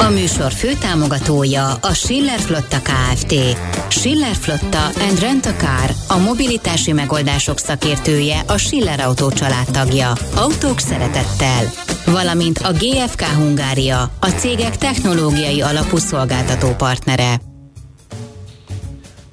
[0.00, 3.34] A műsor főtámogatója a Schiller Flotta Kft.
[3.88, 9.28] Schiller Flotta and Rent a Car, a mobilitási megoldások szakértője, a Schiller Autó
[9.72, 10.12] tagja.
[10.34, 11.72] Autók szeretettel.
[12.06, 17.40] Valamint a GFK Hungária, a cégek technológiai alapú szolgáltató partnere.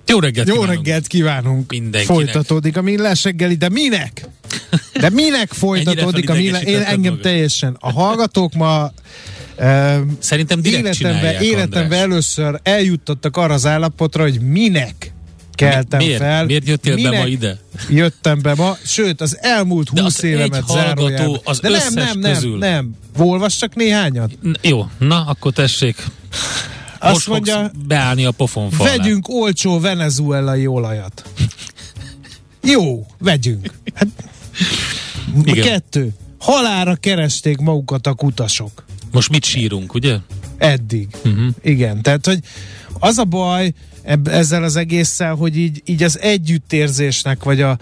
[0.06, 0.78] Jó reggelt Jó kívánunk.
[0.86, 1.72] reggelt kívánunk!
[1.72, 2.16] Mindenkinek.
[2.16, 4.26] Folytatódik a millás reggeli, de minek?
[4.94, 6.64] De minek folytatódik a millás?
[6.64, 7.20] Én engem magad.
[7.20, 7.78] teljesen.
[7.80, 8.92] A hallgatók ma
[10.20, 12.00] Szerintem direkt életemben, csinálják, életemben András.
[12.02, 15.14] először eljuttattak arra az állapotra, hogy minek
[15.54, 16.20] keltem Mi- miért?
[16.22, 16.46] fel.
[16.46, 17.60] Miért jöttél be minek ma ide?
[17.90, 21.40] Jöttem be ma, sőt, az elmúlt húsz évemet zárójelben.
[21.44, 22.58] az De nem, nem, nem, közül.
[22.58, 22.92] nem.
[23.18, 24.32] Olvassak néhányat?
[24.42, 26.04] N- Jó, na, akkor tessék.
[27.00, 28.98] Azt Most mondja, fogsz beállni a pofonfalnál.
[28.98, 31.24] Vegyünk olcsó venezuelai olajat.
[32.74, 33.70] Jó, vegyünk.
[33.94, 34.08] Hát,
[35.44, 35.64] Igen.
[35.66, 36.10] kettő.
[36.40, 38.86] Halára keresték magukat a kutasok.
[39.12, 40.18] Most mit sírunk, ugye?
[40.58, 41.08] Eddig.
[41.26, 41.48] Uh-huh.
[41.62, 42.40] Igen, tehát, hogy
[43.00, 47.78] az a baj ebb, ezzel az egésszel, hogy így, így az együttérzésnek, vagy a,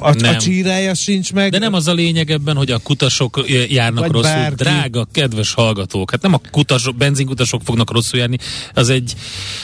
[0.00, 0.38] a, a Nem.
[0.38, 1.50] csírája sincs meg.
[1.50, 4.32] De nem az a lényeg ebben, hogy a kutasok járnak Vagy rosszul.
[4.32, 4.54] bárki.
[4.62, 8.38] Drága, kedves hallgatók, hát nem a kutasok, benzinkutasok fognak rosszul járni,
[8.74, 9.14] az egy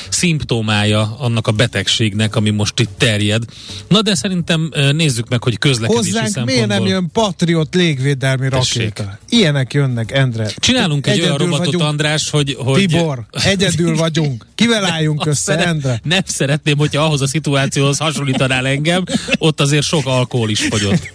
[0.08, 3.42] szimptomája annak a betegségnek, ami most itt terjed.
[3.88, 6.76] Na de szerintem nézzük meg, hogy közlekedési Hozzánk miért szempontból...
[6.76, 8.82] nem jön Patriot légvédelmi Tessék.
[8.82, 9.18] rakéta?
[9.28, 10.50] Ilyenek jönnek, Endre.
[10.56, 11.88] Csinálunk egy olyan Egyedül robotot, vagyunk.
[11.88, 12.56] András, hogy...
[12.58, 14.46] hogy Tibor, egyedül vagyunk.
[14.54, 16.00] Kivel álljunk össze, szeret- Endre?
[16.04, 19.04] Nem szeretném, hogyha ahhoz a szituációhoz hasonlítanál engem,
[19.38, 21.12] ott azért sok alkohol is fogyott.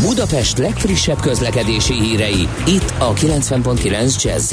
[0.00, 4.52] Budapest legfrissebb közlekedési hírei, itt a 90.9 jazz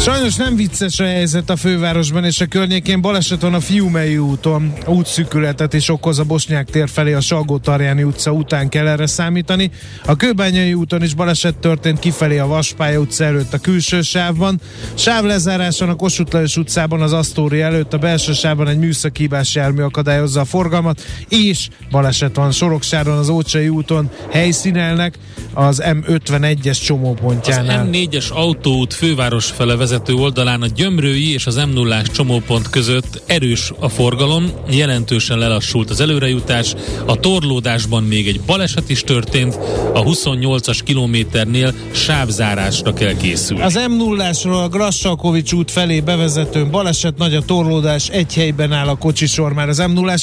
[0.00, 3.00] Sajnos nem vicces a helyzet a fővárosban és a környékén.
[3.00, 4.72] Baleset van a Fiumei úton.
[4.86, 9.70] Útszűkületet is okoz a Bosnyák tér felé a Salgó-Tarjáni utca után kell erre számítani.
[10.04, 14.60] A Kőbányai úton is baleset történt kifelé a Vaspálya utca előtt a külső sávban.
[14.94, 20.40] Sávlezáráson a Kossuth Lajos utcában az Asztóri előtt a belső sávban egy műszaki jármű akadályozza
[20.40, 25.14] a forgalmat, és baleset van Soroksáron az Ócsai úton helyszínelnek
[25.54, 27.88] az M51-es Az csomópontjánál.
[27.92, 33.72] M4-es autóút főváros fele vezető oldalán a Gyömrői és az m 0 csomópont között erős
[33.78, 36.74] a forgalom, jelentősen lelassult az előrejutás,
[37.06, 39.54] a torlódásban még egy baleset is történt,
[39.94, 43.62] a 28-as kilométernél sávzárásra kell készülni.
[43.62, 44.30] Az m 0
[44.64, 49.68] a Grassalkovics út felé bevezetőn baleset, nagy a torlódás, egy helyben áll a kocsisor már
[49.68, 50.14] az m 0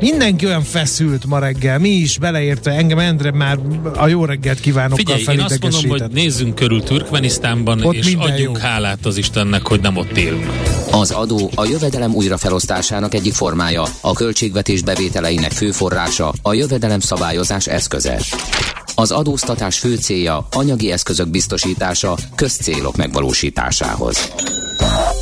[0.00, 3.58] Mindenki olyan feszült ma reggel, mi is beleértve, engem Endre már
[3.96, 8.56] a jó reggelt kívánokkal Figyelj, én azt mondom, hogy nézzünk körül Türkmenisztánban, Ott és adjunk
[8.56, 8.62] jó.
[8.62, 10.50] hálát az Istennek, hogy nem ott élünk.
[10.90, 17.66] Az adó a jövedelem újrafelosztásának egyik formája, a költségvetés bevételeinek fő forrása, a jövedelem szabályozás
[17.66, 18.20] eszköze.
[18.94, 24.32] Az adóztatás fő célja anyagi eszközök biztosítása közcélok megvalósításához.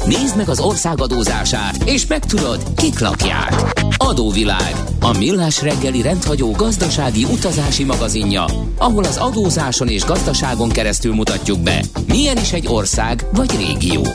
[0.06, 3.54] Nézd meg az ország adózását, és megtudod, kik lakják.
[3.96, 8.44] Adóvilág, a millás reggeli rendhagyó gazdasági utazási magazinja,
[8.78, 14.06] ahol az adózáson és gazdaságon keresztül mutatjuk be, milyen is egy ország vagy régió.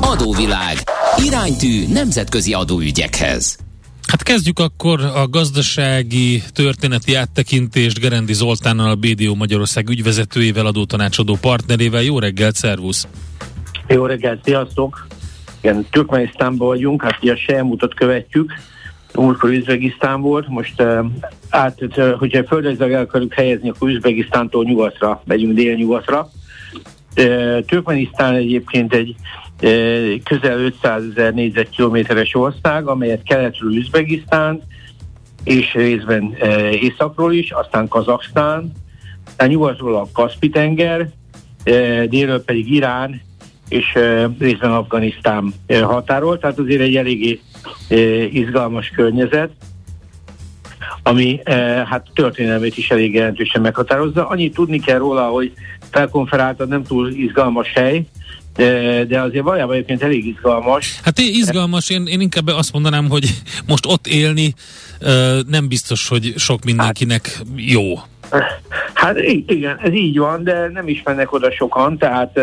[0.00, 0.76] Adóvilág.
[1.16, 3.56] Iránytű nemzetközi adóügyekhez.
[4.06, 12.02] Hát kezdjük akkor a gazdasági történeti áttekintést Gerendi Zoltánnal, a BDO Magyarország ügyvezetőjével, adótanácsadó partnerével.
[12.02, 13.06] Jó reggelt, szervusz!
[13.88, 15.06] Jó reggelt, sziasztok!
[15.60, 18.52] Igen, Türkmenisztánban vagyunk, hát ugye a Sejmutat követjük.
[19.14, 21.04] Múltkor Üzbegisztán volt, most uh,
[21.50, 21.78] át,
[22.18, 26.30] hogyha földrajzilag el akarjuk helyezni, akkor Üzbegisztántól nyugatra, megyünk délnyugatra.
[27.16, 29.14] Uh, Türkmenisztán egyébként egy
[29.62, 34.62] uh, közel 500 ezer négyzetkilométeres ország, amelyet keletről Üzbegisztán,
[35.44, 38.72] és részben uh, északról is, aztán Kazaksztán,
[39.26, 41.08] aztán nyugatról a Kaspi-tenger,
[42.08, 43.20] délről pedig Irán,
[43.68, 43.92] és
[44.38, 47.40] részben Afganisztán határól, tehát azért egy eléggé
[48.30, 49.50] izgalmas környezet,
[51.02, 51.40] ami
[51.84, 54.28] hát történelmét is elég jelentősen meghatározza.
[54.28, 55.52] Annyit tudni kell róla, hogy
[55.90, 58.06] felkonferáltad nem túl izgalmas hely,
[58.56, 61.00] de, de azért valójában egyébként elég izgalmas.
[61.02, 64.54] Hát é- izgalmas, én, én inkább azt mondanám, hogy most ott élni
[65.46, 67.94] nem biztos, hogy sok mindenkinek jó.
[68.94, 72.40] Hát igen, ez így van, de nem is mennek oda sokan, tehát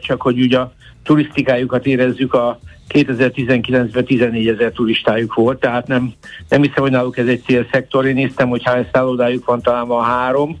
[0.00, 0.72] csak hogy ugye a
[1.02, 2.58] turisztikájukat érezzük a
[2.88, 6.12] 2019-ben 14 ezer turistájuk volt, tehát nem,
[6.48, 8.06] nem hiszem, hogy náluk ez egy célszektor.
[8.06, 10.58] Én néztem, hogy hány szállodájuk van, talán van három.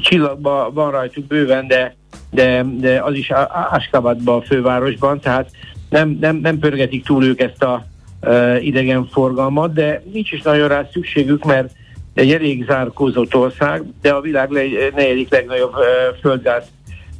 [0.00, 1.94] Csillagban van rajtuk bőven, de,
[2.30, 3.32] de, de az is
[3.70, 5.50] Askabadban, a fővárosban, tehát
[5.88, 7.86] nem, nem, nem pörgetik túl ők ezt a
[8.22, 11.72] uh, idegenforgalmat, de nincs is nagyon rá szükségük, mert
[12.20, 14.50] egy elég zárkózott ország, de a világ
[14.94, 15.74] negyedik legnagyobb
[16.20, 16.64] földgáz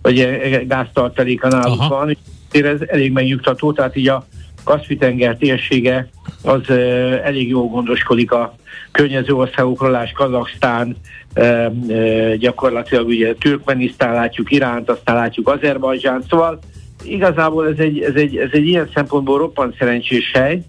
[0.02, 1.88] vagy gáztartaléka náluk Aha.
[1.88, 2.16] van,
[2.50, 4.26] ez elég megnyugtató, tehát így a
[4.64, 6.08] Kaszpi-tenger térsége
[6.42, 8.54] az uh, elég jól gondoskodik a
[8.90, 10.96] környező országokról, lás Kazaksztán,
[11.36, 16.58] uh, uh, gyakorlatilag ugye Türkmenisztán látjuk, Iránt, aztán látjuk Azerbajdzsán, szóval
[17.04, 20.62] igazából ez egy, ez egy, ez egy ilyen szempontból roppant szerencsés hely.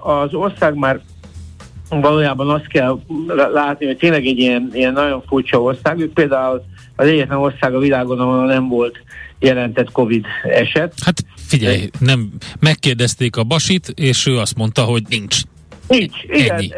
[0.00, 1.00] Az ország már
[1.90, 3.00] valójában azt kell
[3.52, 6.00] látni, hogy tényleg egy ilyen, ilyen nagyon furcsa ország.
[6.00, 6.62] Ők például
[6.96, 8.98] az egyetlen ország a világon, ahol nem volt
[9.38, 10.92] jelentett Covid eset.
[11.04, 15.36] Hát figyelj, nem megkérdezték a Basit, és ő azt mondta, hogy nincs.
[15.88, 16.56] Nincs, igen.
[16.56, 16.72] Ennyi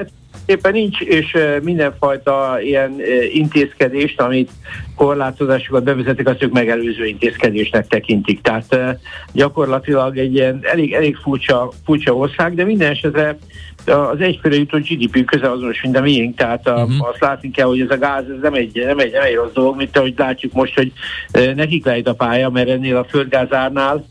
[0.46, 3.00] éppen nincs, és mindenfajta ilyen
[3.32, 4.50] intézkedést, amit
[4.96, 8.40] korlátozásokat bevezetik, azt ők megelőző intézkedésnek tekintik.
[8.40, 8.98] Tehát
[9.32, 13.38] gyakorlatilag egy ilyen elég, elég furcsa, furcsa ország, de minden esetre
[13.86, 17.08] az egyfőre jutó GDP közel azonos, mint a miénk, tehát a, uh-huh.
[17.08, 19.52] azt látni kell, hogy ez a gáz ez nem egy, nem egy, nem egy rossz
[19.52, 20.92] dolog, mint ahogy látjuk most, hogy
[21.54, 24.04] nekik lejt a pálya, mert ennél a földgázárnál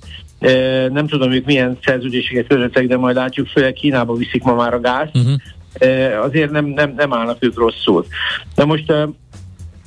[0.90, 4.80] nem tudom, ők milyen szerződéseket kötöttek, de majd látjuk, főleg Kínába viszik ma már a
[4.80, 5.10] gáz.
[5.14, 5.34] Uh-huh
[6.22, 8.06] azért nem, nem, nem állnak ők rosszul.
[8.56, 8.94] Na most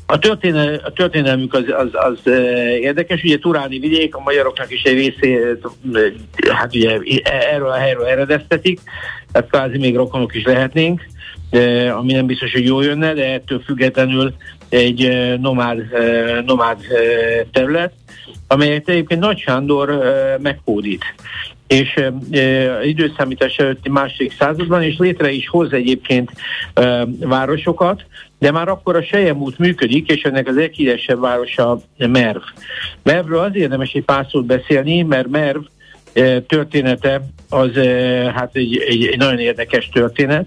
[0.07, 2.33] a, történel, a történelmük az, az, az
[2.81, 5.69] érdekes, ugye Turáni vidék, a magyaroknak is egy részét,
[6.53, 8.81] hát ugye erről a helyről eredeztetik,
[9.35, 11.03] tehát kvázi még rokonok is lehetnénk,
[11.97, 14.35] ami nem biztos, hogy jól jönne, de ettől függetlenül
[14.69, 15.09] egy
[15.41, 15.79] nomád,
[16.47, 16.79] nomád
[17.53, 17.93] terület,
[18.49, 19.99] amelyet egyébként Nagy Sándor
[20.43, 21.05] meghódít
[21.67, 22.13] és e,
[22.85, 26.33] időszámítás előtti második században, és létre is hoz egyébként
[26.75, 28.05] e, városokat,
[28.39, 32.43] de már akkor a Sejemút működik, és ennek az leghíresebb városa Merv.
[33.03, 35.59] Mervről az érdemes egy pár szót beszélni, mert Merv
[36.47, 37.71] története az
[38.35, 40.47] hát egy, egy, egy nagyon érdekes történet.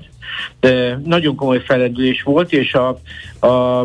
[0.59, 2.99] De nagyon komoly felendülés volt, és a,
[3.47, 3.83] a,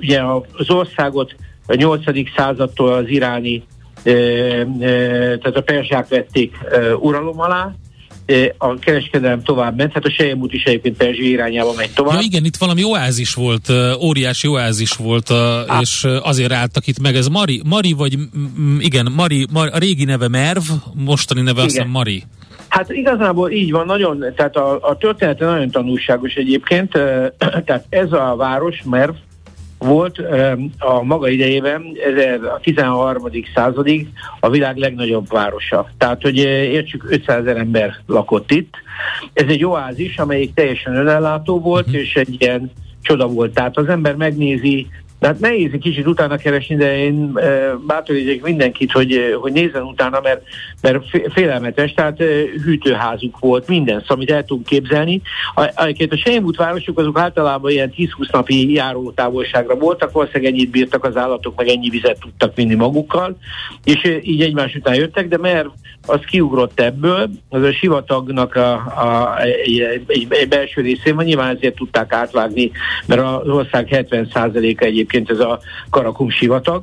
[0.00, 0.22] ugye
[0.52, 1.34] az országot
[1.66, 2.02] a 8.
[2.36, 3.62] századtól az iráni
[4.02, 6.56] tehát a perzsák vették
[7.00, 7.74] uralom alá,
[8.58, 12.14] a kereskedelem tovább ment, hát a Sejemút is egyébként Perzsia irányába megy tovább.
[12.14, 15.30] Ja igen, itt valami oázis volt, óriási oázis volt,
[15.66, 15.80] Á.
[15.80, 17.16] és azért álltak itt meg.
[17.16, 18.18] Ez Mari, Mari vagy
[18.78, 20.62] igen, Mari, Mari a régi neve Merv,
[20.94, 21.64] mostani neve igen.
[21.64, 22.22] azt hiszem Mari.
[22.68, 26.90] Hát igazából így van, nagyon, tehát a, a története nagyon tanulságos egyébként,
[27.66, 29.14] tehát ez a város, Merv,
[29.78, 30.18] volt
[30.78, 31.82] a maga idejében,
[32.54, 33.30] a 13.
[33.54, 34.08] századig
[34.40, 35.88] a világ legnagyobb városa.
[35.98, 38.74] Tehát, hogy értsük, 500 ezer ember lakott itt.
[39.32, 42.00] Ez egy oázis, amelyik teljesen önellátó volt, uh-huh.
[42.00, 42.70] és egy ilyen
[43.02, 43.54] csoda volt.
[43.54, 44.86] Tehát az ember megnézi
[45.18, 50.20] tehát nehéz egy kicsit utána keresni, de én e, bátorítok mindenkit, hogy, hogy nézzen utána,
[50.20, 50.42] mert,
[50.82, 52.24] mert félelmetes, tehát e,
[52.64, 55.22] hűtőházuk volt, minden, amit el tudunk képzelni.
[55.54, 61.04] A, a, a Sejemút városok azok általában ilyen 10-20 napi járótávolságra voltak, valószínűleg ennyit bírtak
[61.04, 63.36] az állatok, meg ennyi vizet tudtak vinni magukkal,
[63.84, 65.68] és e, így egymás után jöttek, de mert
[66.06, 71.56] az kiugrott ebből, az a sivatagnak a, a, egy, egy, egy belső részén van, nyilván
[71.56, 72.70] ezért tudták átvágni,
[73.06, 76.82] mert az ország 70%-a egyébként ez a Karakum sivatag,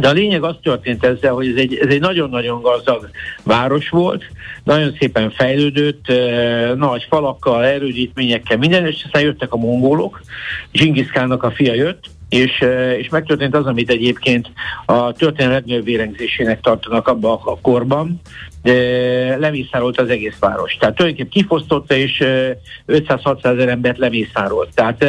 [0.00, 3.10] de a lényeg az történt ezzel, hogy ez egy, ez egy nagyon-nagyon gazdag
[3.44, 4.24] város volt,
[4.64, 6.06] nagyon szépen fejlődött,
[6.76, 10.20] nagy falakkal, erődítményekkel, minden, és aztán jöttek a mongolok,
[10.72, 12.64] Zsingiszkának a fia jött, és,
[12.98, 14.50] és megtörtént az, amit egyébként
[14.86, 18.20] a történelem legnagyobb vérengzésének tartanak abban a korban,
[18.62, 18.72] de
[19.36, 20.76] lemészárolt az egész város.
[20.76, 22.22] Tehát tulajdonképpen kifosztotta, és
[22.86, 24.74] 500-600 ezer embert lemészárolt.
[24.74, 25.04] Tehát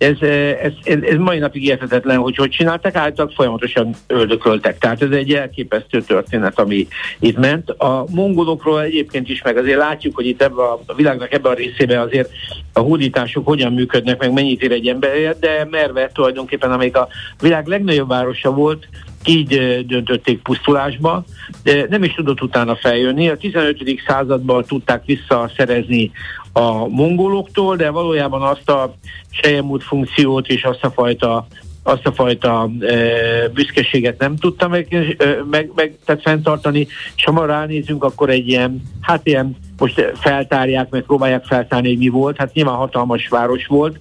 [0.00, 4.78] ez, ez, ez, ez mai napig érthetetlen, hogy hogy csináltak, általában folyamatosan öldököltek.
[4.78, 6.86] Tehát ez egy elképesztő történet, ami
[7.18, 7.70] itt ment.
[7.70, 11.98] A mongolokról egyébként is meg azért látjuk, hogy itt ebbe a, világnak ebben a részében
[11.98, 12.30] azért
[12.72, 17.08] a hódítások hogyan működnek, meg mennyit ér egy emberért, de Merve tulajdonképpen, amelyik a
[17.40, 18.88] világ legnagyobb városa volt,
[19.24, 21.24] így döntötték pusztulásba,
[21.62, 23.28] de nem is tudott utána feljönni.
[23.28, 23.76] A 15.
[24.06, 26.10] században tudták visszaszerezni
[26.52, 28.94] a mongoloktól, de valójában azt a
[29.30, 31.46] sejemút funkciót és azt a fajta
[31.82, 37.32] azt a fajta e, büszkeséget nem tudta meg, e, meg, meg tehát fenntartani, és ha
[37.32, 42.36] ma ránézünk, akkor egy ilyen, hát ilyen most feltárják, meg próbálják feltárni, hogy mi volt.
[42.36, 43.98] Hát nyilván hatalmas város volt,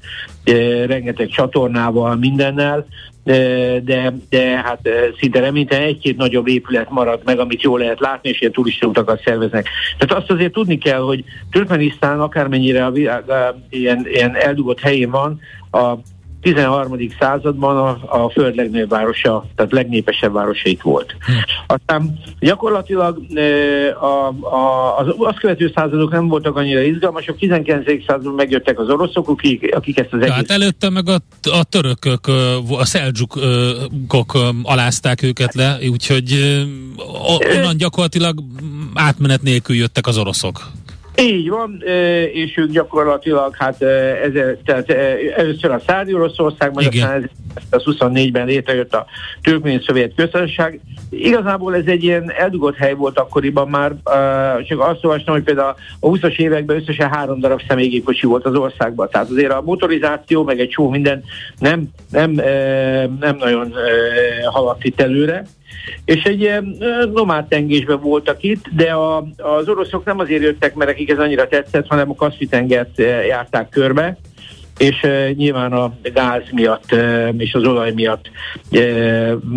[0.86, 2.86] rengeteg csatornával, mindennel,
[3.84, 8.40] de, de hát szinte reménytelen egy-két nagyobb épület marad meg, amit jól lehet látni, és
[8.42, 9.68] ilyen turistautakat szerveznek.
[9.98, 13.24] Tehát azt azért tudni kell, hogy Türkmenisztán akármennyire a világ,
[13.70, 15.40] ilyen, ilyen eldugott helyén van,
[15.72, 15.94] a
[16.42, 16.98] 13.
[17.20, 21.16] században a, a föld legnagyobb városa, tehát legnépesebb városa itt volt.
[21.68, 23.20] Aztán gyakorlatilag
[24.02, 28.06] a, a, az azt követő századok nem voltak annyira izgalmasok, 19.
[28.06, 30.30] században megjöttek az oroszok, akik, akik ezt az egész...
[30.30, 32.28] Tehát előtte meg a, a törökök,
[32.70, 36.58] a szeldzsukok alázták őket le, úgyhogy
[37.56, 38.40] onnan gyakorlatilag
[38.94, 40.72] átmenet nélkül jöttek az oroszok.
[41.20, 41.84] Így van,
[42.34, 44.90] és ők gyakorlatilag, hát ezzel, tehát
[45.36, 47.30] először a Szádi Oroszországban, aztán
[47.72, 49.06] 1924-ben létrejött a
[49.42, 50.80] Türkmén Szovjet Köztársaság.
[51.10, 53.96] Igazából ez egy ilyen eldugott hely volt akkoriban már,
[54.68, 59.10] csak azt olvastam, hogy például a 20-as években összesen három darab személygépkocsi volt az országban.
[59.10, 61.24] Tehát azért a motorizáció, meg egy csó minden
[61.60, 62.32] nem, nem,
[63.20, 63.74] nem nagyon
[64.52, 65.46] haladt itt előre
[66.06, 66.78] és egy ilyen
[67.14, 71.48] nomád tengésben voltak itt, de a, az oroszok nem azért jöttek, mert nekik ez annyira
[71.48, 72.98] tetszett, hanem a Kaspi-tengert
[73.28, 74.18] járták körbe,
[74.80, 76.96] és nyilván a gáz miatt
[77.38, 78.30] és az olaj miatt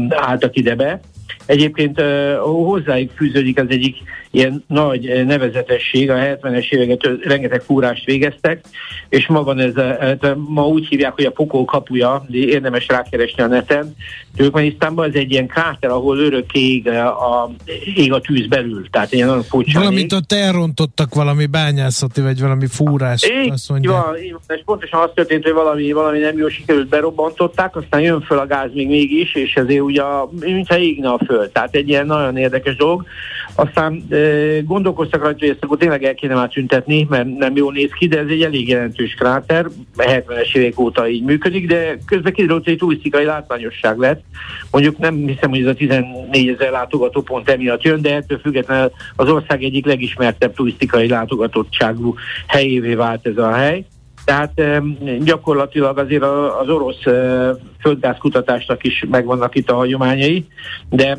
[0.09, 1.01] álltak ide be.
[1.47, 2.03] Egyébként
[2.41, 3.97] hozzájuk fűződik az egyik
[4.35, 8.65] ilyen nagy eh, nevezetesség, a 70-es éveket rengeteg fúrást végeztek,
[9.09, 12.87] és ma van ez, a, hát, ma úgy hívják, hogy a pokol kapuja, de érdemes
[12.89, 13.95] rákeresni a neten.
[14.37, 17.51] Türkmenisztánban ez egy ilyen kráter, ahol örök ég a,
[17.95, 22.67] ég a tűz belül, tehát ilyen nagyon furcsa Valamint ott elrontottak valami bányászati, vagy valami
[22.67, 23.25] fúrás.
[23.25, 23.91] Így, azt mondja.
[23.91, 28.01] van, így van, és pontosan az történt, hogy valami, valami nem jó sikerült, berobbantották, aztán
[28.01, 30.03] jön föl a gáz még mégis, és ezért ugye,
[30.41, 31.51] mintha égne a föld.
[31.51, 33.05] Tehát egy ilyen nagyon érdekes dolog.
[33.55, 34.17] Aztán e,
[34.65, 38.07] gondolkoztak rajta, hogy ezt akkor tényleg el kéne már tüntetni, mert nem jól néz ki,
[38.09, 42.73] de ez egy elég jelentős kráter, 70-es évek óta így működik, de közben kiderült, hogy
[42.73, 44.23] egy turisztikai látványosság lett.
[44.71, 48.91] Mondjuk nem hiszem, hogy ez a 14 ezer látogató pont emiatt jön, de ettől függetlenül
[49.17, 52.15] az ország egyik legismertebb turisztikai látogatottságú
[52.47, 53.85] helyévé vált ez a hely.
[54.25, 54.63] Tehát
[55.21, 56.23] gyakorlatilag azért
[56.61, 57.03] az orosz
[57.81, 60.47] földgázkutatásnak is megvannak itt a hagyományai,
[60.91, 61.19] de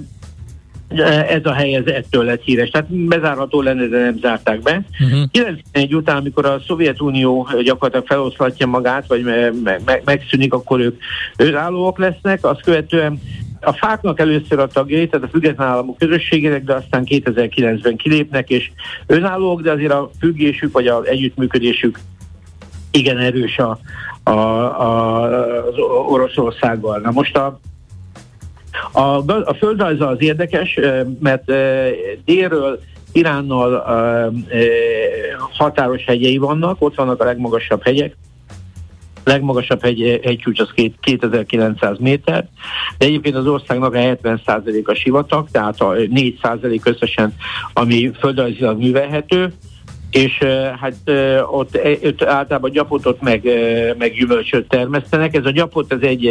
[1.02, 2.70] ez a hely ez ettől lett híres.
[2.70, 4.86] Tehát bezárható lenne, de nem zárták be.
[4.92, 5.18] Uh-huh.
[5.18, 5.24] Mhm.
[5.32, 11.02] 91 után, amikor a Szovjetunió gyakorlatilag feloszlatja magát, vagy me- me- megszűnik, akkor ők
[11.38, 13.22] önállóak lesznek, azt követően
[13.62, 18.72] a fáknak először a tagjai, tehát a független államok közösségének, de aztán 2009-ben kilépnek, és
[19.06, 22.00] önállóak, de azért a függésük, vagy az együttműködésük
[22.92, 23.80] igen erős a,
[24.24, 25.24] a, a,
[25.68, 27.00] az Oroszországgal.
[27.00, 27.60] Na most a
[28.92, 30.80] a, a földrajza az érdekes,
[31.20, 31.52] mert
[32.26, 32.80] délről
[33.12, 33.84] Iránnal
[35.38, 38.16] határos hegyei vannak, ott vannak a legmagasabb hegyek,
[39.24, 42.48] legmagasabb hegy, hegycsúcs az 2900 méter,
[42.98, 47.36] de egyébként az országnak a 70% a sivatag, tehát a 4% összesen,
[47.74, 49.54] ami földrajzilag művelhető,
[50.14, 50.38] és
[50.82, 50.96] hát
[51.52, 53.44] ott, ott általában gyapotot meg,
[53.98, 55.36] meg gyümölcsöt termesztenek.
[55.36, 56.26] Ez a gyapot, ez egy,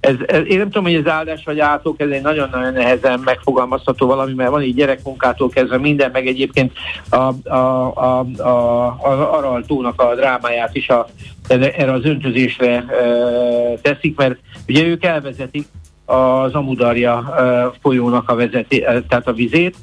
[0.00, 4.06] ez, ez, én nem tudom, hogy ez áldás vagy átok, ez egy nagyon-nagyon nehezen megfogalmazható
[4.06, 6.72] valami, mert van így gyerekmunkától kezdve minden, meg egyébként
[7.08, 7.56] a, a,
[7.94, 11.08] a, a, a Araltónak a drámáját is a,
[11.48, 12.84] erre az öntözésre e,
[13.82, 14.36] teszik, mert
[14.68, 15.66] ugye ők elvezetik
[16.08, 17.34] az Amudarja
[17.82, 19.76] folyónak a vezeti, tehát a vizét.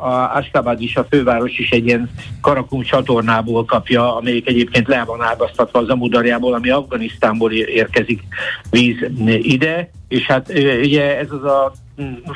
[0.00, 5.22] A Askabad is, a főváros is egy ilyen Karakum csatornából kapja, amelyik egyébként le van
[5.22, 8.22] ágasztatva az Amudarjából, ami Afganisztánból érkezik
[8.70, 8.96] víz
[9.26, 10.48] ide, és hát
[10.82, 11.72] ugye ez az a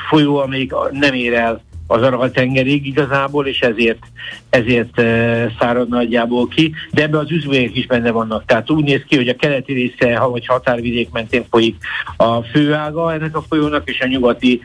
[0.09, 3.99] folyó, amelyik nem ér el az Aral-tengerig igazából, és ezért,
[4.49, 5.01] ezért
[5.59, 8.45] szárad nagyjából ki, de ebbe az üzvények is benne vannak.
[8.45, 11.75] Tehát úgy néz ki, hogy a keleti része, ha vagy határvidék mentén folyik
[12.17, 14.61] a főága ennek a folyónak, és a nyugati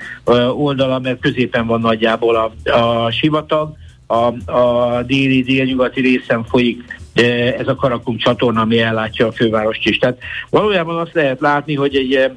[0.55, 3.73] oldala, mert középen van nagyjából a, a sivatag,
[4.07, 9.99] a, a déli, délnyugati részen folyik ez a Karakum csatorna, ami ellátja a fővárost is.
[9.99, 10.19] Tehát
[10.50, 12.31] valójában azt lehet látni, hogy egy,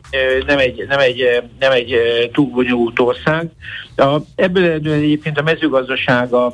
[0.48, 1.96] nem, egy, nem, egy, nem egy
[2.34, 3.50] túl bonyolult ország.
[3.96, 6.53] A, ebből eredően egyébként a mezőgazdasága,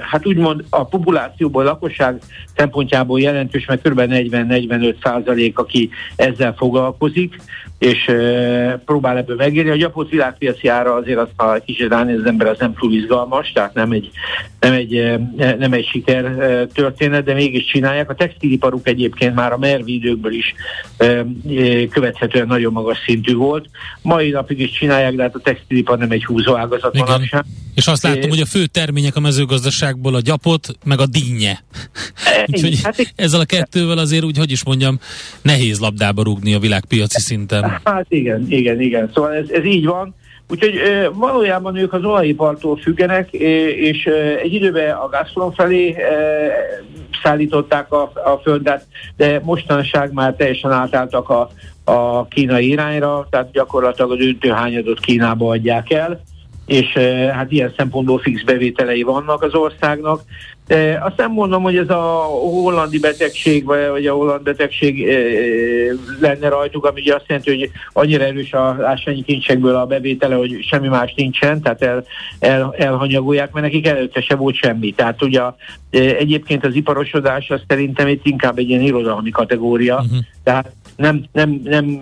[0.00, 2.18] hát úgymond a populációból, a lakosság
[2.56, 4.00] szempontjából jelentős, mert kb.
[4.00, 7.36] 40-45 százalék, aki ezzel foglalkozik,
[7.82, 9.70] és e, próbál ebből megérni.
[9.70, 13.52] A gyapott világpiaci ára azért azt, ha kicsit ránéz az ember, az nem túl izgalmas,
[13.52, 14.10] tehát nem egy,
[14.60, 15.18] nem egy,
[15.58, 16.24] nem egy siker
[16.74, 18.10] történet, de mégis csinálják.
[18.10, 20.54] A textiliparuk egyébként már a mervi időkből is
[20.96, 21.24] e,
[21.90, 23.68] követhetően nagyon magas szintű volt.
[24.02, 27.44] Mai napig is csinálják, de hát a textilipar nem egy húzó ágazat manapság.
[27.74, 31.58] És azt látom, hogy a fő termények a mezőgazdaságból a gyapot, meg a dinnye.
[32.52, 35.00] Úgyhogy hát, ezzel a kettővel azért úgy, hogy is mondjam,
[35.42, 37.71] nehéz labdába rúgni a világpiaci szinten.
[37.84, 39.10] Hát igen, igen, igen.
[39.14, 40.14] Szóval ez, ez így van.
[40.48, 40.80] Úgyhogy
[41.12, 43.32] valójában ők az olajipartól függenek,
[43.76, 44.04] és
[44.42, 45.96] egy időben a Gazprom felé
[47.22, 48.86] szállították a, a földet,
[49.16, 51.50] de mostanság már teljesen átálltak a,
[51.84, 56.22] a kínai irányra, tehát gyakorlatilag az döntőhányadot Kínába adják el
[56.66, 56.92] és
[57.32, 60.20] hát ilyen szempontból fix bevételei vannak az országnak.
[61.00, 62.02] Azt nem mondom, hogy ez a
[62.62, 65.06] hollandi betegség, vagy a holland betegség
[66.20, 70.64] lenne rajtuk, ami ugye azt jelenti, hogy annyira erős a ásványi kincsekből a bevétele, hogy
[70.68, 72.04] semmi más nincsen, tehát el,
[72.38, 74.92] el, elhanyagolják, mert nekik előtte se volt semmi.
[74.92, 75.42] Tehát ugye
[75.90, 80.18] egyébként az iparosodás az szerintem itt inkább egy ilyen irodalmi kategória, uh-huh.
[80.44, 80.72] tehát
[81.02, 81.98] nem, nem, nem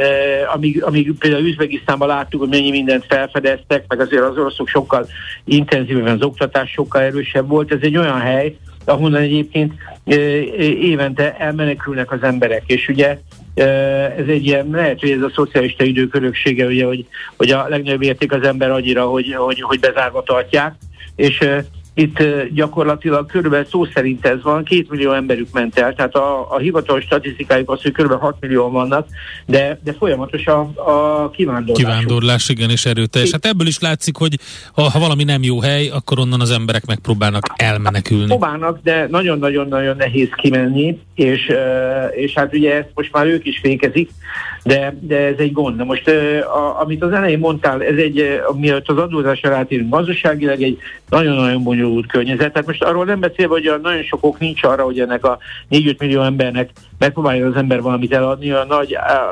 [0.54, 5.06] amíg, amíg például Üzbegisztánban láttuk, hogy mennyi mindent felfedeztek, meg azért az oroszok sokkal
[5.44, 7.72] intenzívebben az oktatás sokkal erősebb volt.
[7.72, 9.72] Ez egy olyan hely, ahonnan egyébként
[10.80, 13.18] évente elmenekülnek az emberek, és ugye
[14.16, 18.02] ez egy ilyen, lehet, hogy ez a szocialista idők öröksége, ugye, hogy, hogy a legnagyobb
[18.02, 20.74] érték az ember annyira, hogy, hogy, hogy bezárva tartják,
[21.16, 21.44] és
[21.94, 26.58] itt gyakorlatilag körülbelül szó szerint ez van, két millió emberük ment el, tehát a, a
[26.58, 29.06] hivatalos statisztikájuk az, hogy körülbelül 6 millió vannak,
[29.46, 31.76] de, de folyamatos a, a kivándorlás.
[31.78, 33.30] Kivándorlás, igen, és erőteljes.
[33.30, 34.38] Hát ebből is látszik, hogy
[34.72, 38.26] ha, ha valami nem jó hely, akkor onnan az emberek megpróbálnak elmenekülni.
[38.26, 41.52] Próbálnak, de nagyon-nagyon-nagyon nehéz kimenni, és,
[42.10, 44.10] és hát ugye ezt most már ők is fékezik,
[44.62, 45.76] de, de ez egy gond.
[45.76, 46.08] Na most,
[46.54, 50.78] a, amit az elején mondtál, ez egy, miatt az adózásra rátérünk, gazdaságilag egy
[51.08, 52.52] nagyon-nagyon bonyolult környezet.
[52.52, 55.38] Tehát most arról nem beszélve, hogy a nagyon sok ok nincs arra, hogy ennek a
[55.70, 58.50] 4-5 millió embernek megpróbálja az ember valamit eladni.
[58.50, 58.88] A nagy,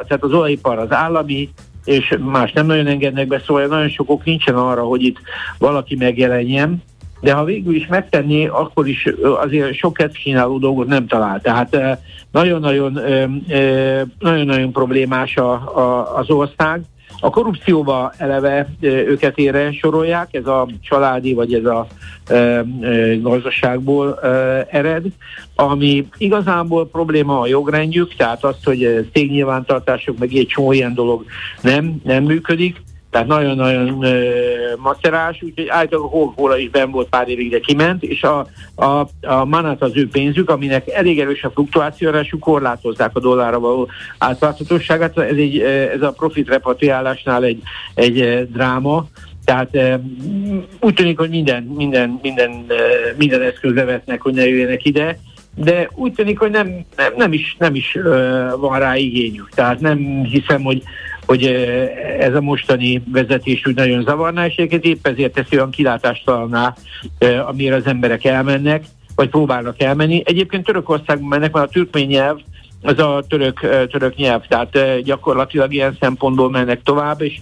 [0.07, 1.51] tehát az olajipar az állami,
[1.85, 5.19] és más nem nagyon engednek be, szóval nagyon sok ok nincsen arra, hogy itt
[5.59, 6.83] valaki megjelenjen
[7.21, 9.09] de ha végül is megtenné, akkor is
[9.41, 11.41] azért sok kínáló dolgot nem talál.
[11.41, 11.99] Tehát
[12.33, 13.01] nagyon-nagyon,
[14.19, 16.81] nagyon-nagyon problémás a, az ország.
[17.21, 21.87] A korrupcióba eleve őket ére sorolják, ez a családi vagy ez a
[22.27, 22.65] e,
[23.21, 24.29] gazdaságból e,
[24.71, 25.05] ered,
[25.55, 31.25] ami igazából probléma a jogrendjük, tehát az, hogy cégnyilvántartások, meg egy csomó ilyen dolog
[31.61, 34.21] nem, nem működik, tehát nagyon-nagyon e,
[34.77, 39.45] macerás, úgyhogy a Coca-Cola is ben volt pár évig, de kiment, és a, a, a
[39.45, 45.19] manát az ő pénzük, aminek elég erős a fluktuációrású, korlátozzák a dollárra való átláthatóságát.
[45.19, 45.59] Ez, egy,
[45.95, 47.63] ez a profit repatriálásnál egy,
[47.95, 49.07] egy dráma,
[49.45, 49.79] tehát
[50.81, 52.67] úgy tűnik, hogy minden, minden, minden,
[53.17, 55.19] minden eszközbe vetnek, hogy ne jöjjenek ide,
[55.55, 58.05] de úgy tűnik, hogy nem, nem, nem is, nem is uh,
[58.61, 59.49] van rá igényük.
[59.55, 60.83] Tehát nem hiszem, hogy
[61.29, 61.45] hogy
[62.19, 66.75] ez a mostani vezetés úgy nagyon zavarná, és épp ezért teszi olyan kilátástalanná,
[67.47, 70.23] amire az emberek elmennek, vagy próbálnak elmenni.
[70.25, 72.39] Egyébként Törökországban mennek, mert a türkmény nyelv,
[72.83, 73.59] az a török,
[73.91, 77.39] török nyelv, tehát gyakorlatilag ilyen szempontból mennek tovább, és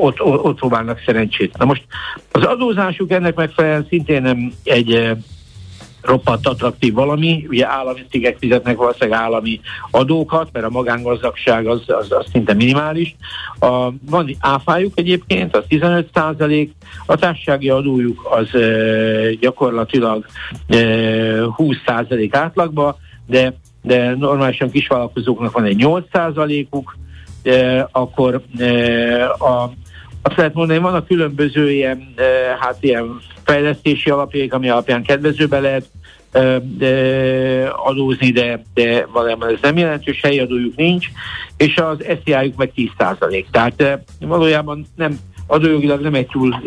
[0.00, 1.58] ott, ott, ott próbálnak szerencsét.
[1.58, 1.84] Na most
[2.32, 5.16] az adózásuk ennek megfelelően szintén nem egy
[6.02, 9.60] roppant attraktív valami, ugye állami cégek fizetnek valószínűleg állami
[9.90, 13.16] adókat, mert a magángazdagság az, az, az szinte minimális.
[13.58, 16.72] A, van áfájuk egyébként, az 15 százalék,
[17.06, 20.26] a társasági adójuk az e, gyakorlatilag
[20.68, 26.96] e, 20 százalék átlagba, de, de normálisan kisvállalkozóknak van egy 8 százalékuk,
[27.42, 29.72] e, akkor e, a
[30.22, 32.14] azt lehet mondani, hogy vannak különböző ilyen,
[32.60, 35.84] hát ilyen fejlesztési alapjaik, ami alapján kedvezőbe lehet
[36.60, 41.06] de adózni, de, de valójában ez nem jelentős, helyi adójuk nincs,
[41.56, 43.44] és az SZIA-juk meg 10%.
[43.50, 46.62] Tehát valójában nem adójogilag nem egy túl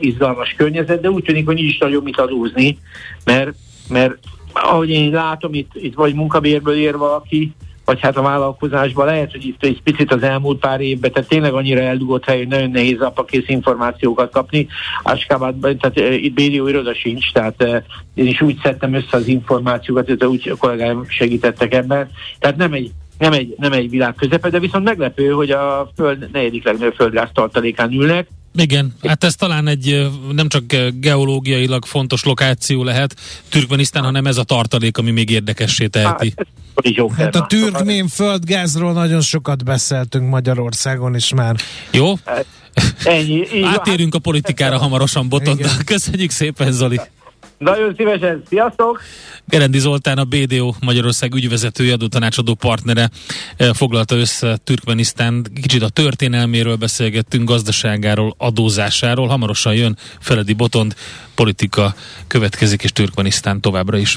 [0.00, 2.78] izgalmas környezet, de úgy tűnik, hogy nincs nagyon mit adózni,
[3.24, 3.54] mert,
[3.88, 4.14] mert
[4.52, 7.52] ahogy én látom, itt, itt vagy munkabérből ér valaki,
[7.86, 11.52] vagy hát a vállalkozásban lehet, hogy itt egy picit az elmúlt pár évben, tehát tényleg
[11.52, 14.66] annyira eldugott hely, hogy nagyon nehéz apakész információkat kapni.
[15.02, 17.82] Áskában, tehát eh, itt BDO iroda sincs, tehát eh,
[18.14, 22.10] én is úgy szedtem össze az információkat, hogy úgy a kollégáim segítettek ebben.
[22.38, 26.28] Tehát nem egy nem egy, nem egy világ közepe, de viszont meglepő, hogy a föld
[26.32, 30.64] negyedik legnagyobb földgáz tartalékán ülnek, Igen, hát ez talán egy nem csak
[30.94, 33.16] geológiailag fontos lokáció lehet
[33.48, 36.34] Türkmenisztán, hanem ez a tartalék, ami még érdekessé teheti.
[36.36, 41.56] Hát, hát a türkmén földgázról nagyon sokat beszéltünk Magyarországon is már.
[41.92, 42.14] Jó?
[43.04, 43.62] Ennyi.
[43.62, 45.70] Átérünk a politikára hamarosan, Botondal.
[45.84, 47.00] Köszönjük szépen, Zoli.
[47.58, 49.00] Nagyon szívesen, sziasztok!
[49.44, 53.10] Gerendi Zoltán, a BDO Magyarország ügyvezetője, adótanácsadó partnere
[53.56, 55.46] eh, foglalta össze Türkmenisztán.
[55.62, 59.28] Kicsit a történelméről beszélgettünk, gazdaságáról, adózásáról.
[59.28, 60.94] Hamarosan jön Feledi Botond,
[61.34, 61.94] politika
[62.26, 64.16] következik, és Türkmenisztán továbbra is.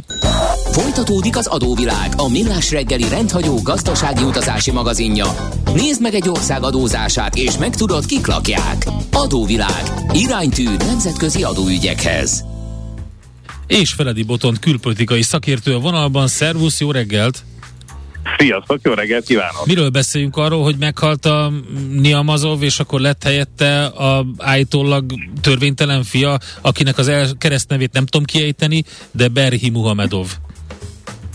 [0.71, 5.25] Folytatódik az adóvilág, a millás reggeli rendhagyó gazdasági utazási magazinja.
[5.73, 8.85] Nézd meg egy ország adózását, és megtudod, kik lakják.
[9.11, 9.83] Adóvilág.
[10.13, 12.48] Iránytű nemzetközi adóügyekhez
[13.69, 16.27] és Feledi Botont külpolitikai szakértő a vonalban.
[16.27, 17.43] Szervusz, jó reggelt!
[18.37, 19.65] Sziasztok, jó reggelt kívánok!
[19.65, 21.51] Miről beszéljünk arról, hogy meghalt a
[21.91, 28.25] Niamazov, és akkor lett helyette a állítólag törvénytelen fia, akinek az el- keresztnevét nem tudom
[28.25, 30.27] kiejteni, de Berhi Muhamedov.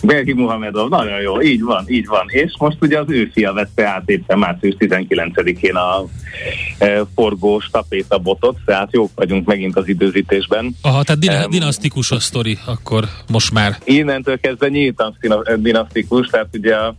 [0.07, 2.25] Berhi Muhamedov, nagyon jó, így van, így van.
[2.27, 6.05] És most ugye az ő fia vette át éppen március 19-én a
[6.79, 10.77] e, forgó stapéta botot, tehát jók vagyunk megint az időzítésben.
[10.83, 13.77] Aha, tehát din- um, dinasztikus a sztori akkor most már.
[13.85, 15.17] Innentől kezdve nyíltan
[15.57, 16.95] dinasztikus, tehát ugye a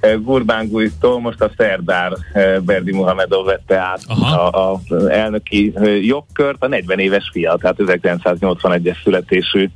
[0.00, 6.62] e, Gurbánguitól most a Szerdár e, Berdi Muhamedov vette át a, a elnöki e, jogkört,
[6.62, 9.68] a 40 éves fia, tehát 1981-es születésű,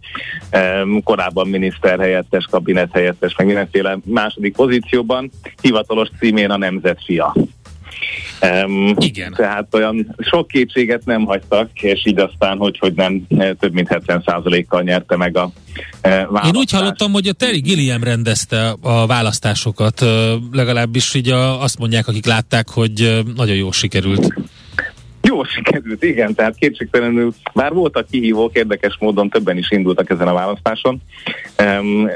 [1.05, 2.47] korábban miniszterhelyettes,
[2.93, 5.31] helyettes, meg mindenféle második pozícióban,
[5.61, 7.35] hivatalos címén a nemzet fia.
[8.43, 9.33] Um, Igen.
[9.37, 13.27] Tehát olyan sok kétséget nem hagytak, és így aztán, hogy, hogy nem
[13.59, 15.51] több mint 70%-kal nyerte meg a
[16.01, 16.55] e, választást.
[16.55, 20.05] Én úgy hallottam, hogy a Terry Gilliam rendezte a választásokat,
[20.53, 24.35] legalábbis így a, azt mondják, akik látták, hogy nagyon jó sikerült.
[25.23, 30.33] Jó sikerült, igen, tehát kétségtelenül már voltak kihívók, érdekes módon többen is indultak ezen a
[30.33, 31.01] választáson,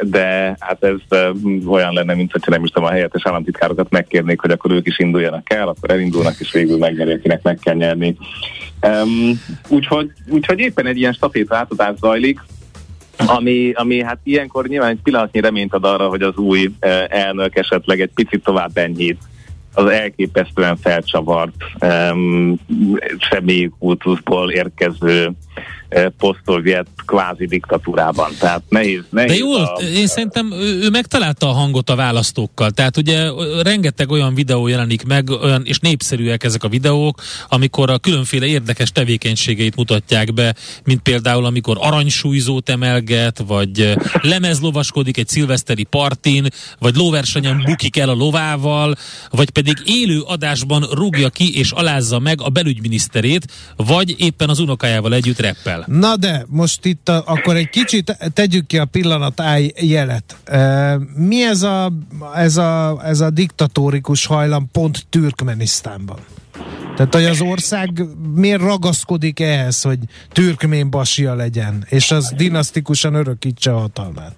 [0.02, 1.18] de hát ez
[1.66, 4.98] olyan lenne, mint hogyha nem is tudom, a helyettes államtitkárokat megkérnék, hogy akkor ők is
[4.98, 8.16] induljanak el, akkor elindulnak, és végül megnyeri, akinek meg kell nyerni.
[9.68, 12.40] Úgyhogy, úgyhogy éppen egy ilyen staféta átadás zajlik,
[13.16, 16.70] ami, ami hát ilyenkor nyilván egy pillanatnyi reményt ad arra, hogy az új
[17.08, 19.18] elnök esetleg egy picit tovább enyhít
[19.74, 22.58] az elképesztően felcsavart um,
[23.30, 25.32] személyi kultuszból érkező
[26.18, 28.30] posztolviet kvázi diktatúrában.
[28.38, 32.70] Tehát nehéz, nehéz De jól, a, én szerintem ő, ő megtalálta a hangot a választókkal.
[32.70, 33.30] Tehát ugye
[33.62, 38.92] rengeteg olyan videó jelenik meg, olyan, és népszerűek ezek a videók, amikor a különféle érdekes
[38.92, 40.54] tevékenységeit mutatják be,
[40.84, 46.46] mint például amikor aranysúlyzót emelget, vagy lemezlovaskodik egy szilveszteri partin,
[46.78, 48.94] vagy lóversenyen bukik el a lovával,
[49.30, 55.14] vagy pedig élő adásban rúgja ki és alázza meg a belügyminiszterét, vagy éppen az unokájával
[55.14, 55.83] együtt reppel.
[55.86, 60.36] Na de, most itt a, akkor egy kicsit tegyük ki a pillanat áj jelet.
[60.44, 61.92] E, mi ez a,
[62.34, 66.18] ez, a, ez a diktatórikus hajlam pont Türkmenisztánban?
[66.96, 68.02] Tehát, hogy az ország
[68.34, 69.98] miért ragaszkodik ehhez, hogy
[70.32, 74.34] türkmén basia legyen, és az dinasztikusan örökítse a hatalmát?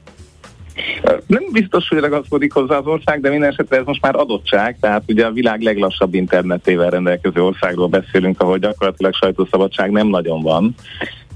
[1.27, 5.03] Nem biztos, hogy ragaszkodik hozzá az ország, de minden esetre ez most már adottság, tehát
[5.09, 10.75] ugye a világ leglassabb internetével rendelkező országról beszélünk, ahol gyakorlatilag sajtószabadság nem nagyon van.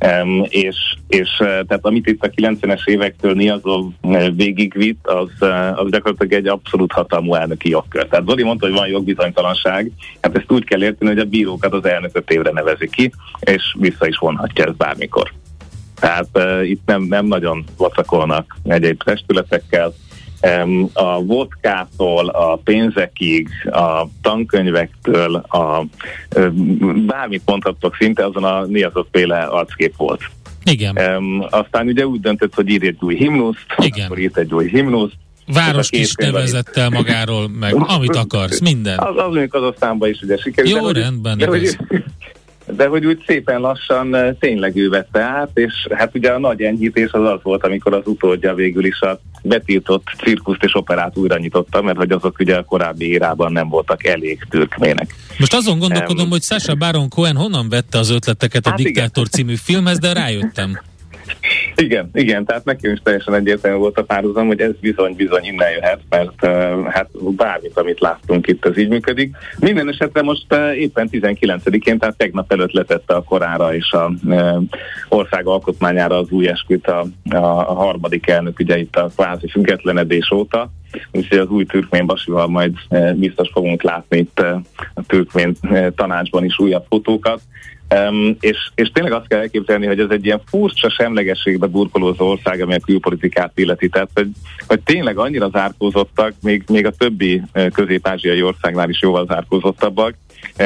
[0.07, 0.77] Um, és,
[1.09, 3.93] és tehát amit itt a 90-es évektől Niazov
[4.37, 8.07] végigvitt, az, az gyakorlatilag egy abszolút hatalmú elnöki jogkör.
[8.07, 11.85] Tehát Zoli mondta, hogy van jogbizonytalanság, hát ezt úgy kell érteni, hogy a bírókat az
[11.85, 15.33] elnök öt évre nevezi ki, és vissza is vonhatja ezt bármikor.
[15.95, 19.93] Tehát uh, itt nem, nem nagyon vacakolnak egyéb testületekkel.
[20.93, 25.87] A vodkától, a pénzekig, a tankönyvektől, a,
[27.07, 30.21] bármit mondhattok, szinte azon a Niazot féle arckép volt.
[30.65, 30.97] Igen.
[31.17, 34.05] Um, aztán ugye úgy döntött, hogy ír egy új himnuszt, Igen.
[34.05, 35.17] akkor írt egy új himnuszt,
[35.53, 38.99] Város kis nevezett el magáról, meg amit akarsz, minden.
[38.99, 40.77] Az, az az aztánban is ugye sikerült.
[40.77, 41.39] Jó, de, rendben.
[41.39, 41.77] De, hogy,
[42.67, 46.63] de hogy úgy szépen lassan eh, tényleg ő vette át, és hát ugye a nagy
[46.63, 51.39] enyhítés az az volt, amikor az utódja végül is a betiltott cirkuszt és operát újra
[51.39, 55.15] nyitotta, mert hogy azok ugye a korábbi érában nem voltak elég türkmének.
[55.39, 59.27] Most azon gondolkodom, um, hogy Sasha Baron Cohen honnan vette az ötleteket a hát Diktátor
[59.27, 59.31] igen.
[59.31, 60.81] című filmhez, de rájöttem.
[61.81, 66.01] Igen, igen, tehát nekem is teljesen egyértelmű volt a párhuzam, hogy ez bizony-bizony innen jöhet,
[66.09, 66.47] mert
[66.87, 69.37] hát bármit, amit láttunk itt, az így működik.
[69.59, 74.63] Minden esetre most éppen 19-én, tehát tegnap előtt letette a korára és a uh,
[75.09, 80.31] ország alkotmányára az új esküt a, a, a harmadik elnök, ugye itt a kvázi függetlenedés
[80.31, 80.71] óta,
[81.13, 82.73] úgyhogy az új türkmén basival majd
[83.15, 84.39] biztos fogunk látni itt
[84.95, 85.55] a türkmén
[85.95, 87.41] tanácsban is újabb fotókat
[87.95, 92.61] Um, és, és tényleg azt kell elképzelni, hogy ez egy ilyen furcsa semlegességbe burkolózó ország,
[92.61, 93.89] ami a külpolitikát illeti.
[93.89, 94.29] Tehát, hogy,
[94.67, 100.15] hogy tényleg annyira zárkózottak, még, még a többi közép-ázsiai országnál is jóval zárkózottabbak.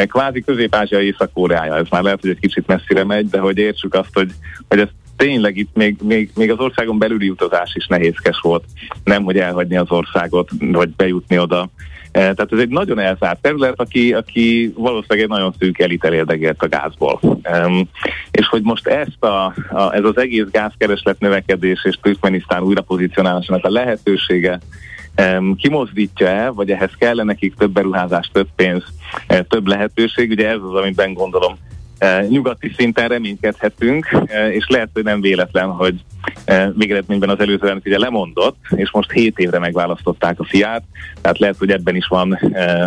[0.07, 4.11] Kvázi közép-ázsia észak-koreája, ez már lehet, hogy egy kicsit messzire megy, de hogy értsük azt,
[4.13, 4.31] hogy,
[4.69, 8.65] hogy ez tényleg itt még, még, még az országon belüli utazás is nehézkes volt,
[9.05, 11.71] nem hogy elhagyni az országot, vagy bejutni oda.
[12.15, 16.63] E, tehát ez egy nagyon elzárt terület, aki, aki valószínűleg egy nagyon szűk elit elérdegelt
[16.63, 17.21] a gázból.
[18.31, 23.71] És hogy most ezt a, a, ez az egész gázkereslet növekedés és Türkmenisztán újrapozícionálásának a
[23.71, 24.61] lehetősége
[25.57, 28.83] kimozdítja el, vagy ehhez kell nekik több beruházás, több pénz,
[29.29, 30.31] uh, több lehetőség.
[30.31, 31.59] Ugye ez az, amiben gondolom
[32.29, 35.95] nyugati szinten reménykedhetünk, és lehet, hogy nem véletlen, hogy
[36.77, 40.83] végeredményben az előző elnök ugye lemondott, és most 7 évre megválasztották a fiát,
[41.21, 42.39] tehát lehet, hogy ebben is van,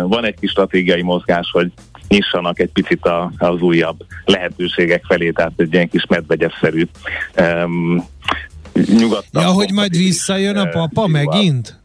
[0.02, 1.72] van egy kis stratégiai mozgás, hogy
[2.08, 6.86] nyissanak egy picit a, az újabb lehetőségek felé, tehát egy ilyen kis medvegyesszerű
[7.40, 8.06] um,
[8.72, 9.42] nyugattan.
[9.42, 11.80] Ja, hogy majd visszajön a papa megint?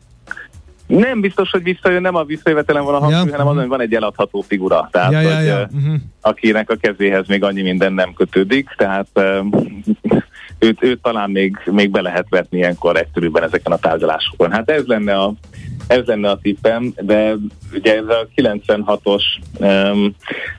[0.87, 3.31] Nem biztos, hogy visszajön, nem a visszajövetelen van a hangsúly, ja.
[3.31, 4.89] hanem azon, hogy van egy eladható figura.
[4.91, 5.57] Tehát, ja, ja, ja.
[5.57, 5.95] Hogy, uh-huh.
[6.21, 9.07] akinek a kezéhez még annyi minden nem kötődik, tehát
[10.59, 14.51] őt, őt talán még, még be lehet vetni ilyenkor egyszerűbben ezeken a tárgyalásokon.
[14.51, 15.33] Hát ez lenne a,
[15.87, 17.35] ez lenne a tippem, de
[17.73, 19.23] ugye ez a 96-os
[19.59, 20.15] um,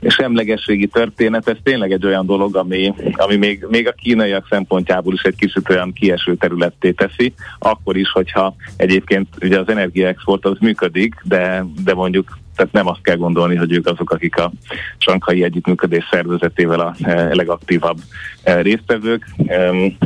[0.07, 5.21] semlegességi történet, ez tényleg egy olyan dolog, ami, ami még, még a kínaiak szempontjából is
[5.21, 11.15] egy kicsit olyan kieső területté teszi, akkor is, hogyha egyébként ugye az energiaexport az működik,
[11.23, 14.51] de, de mondjuk tehát nem azt kell gondolni, hogy ők azok, akik a
[14.97, 17.97] Sankai Együttműködés szervezetével a e, legaktívabb
[18.43, 19.29] e, résztvevők.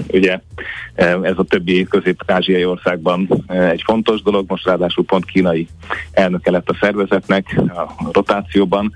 [0.08, 0.40] Ugye
[1.22, 5.68] ez a többi közép-ázsiai országban e, egy fontos dolog, most ráadásul pont kínai
[6.12, 8.92] elnöke lett a szervezetnek a rotációban,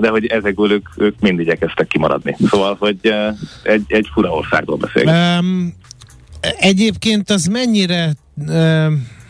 [0.00, 2.36] de hogy ezekből ők, ők mind igyekeztek kimaradni.
[2.50, 3.14] Szóval, hogy
[3.62, 5.16] egy, egy fura országról beszélünk.
[5.40, 5.74] Um,
[6.58, 8.12] egyébként az mennyire
[8.48, 9.20] um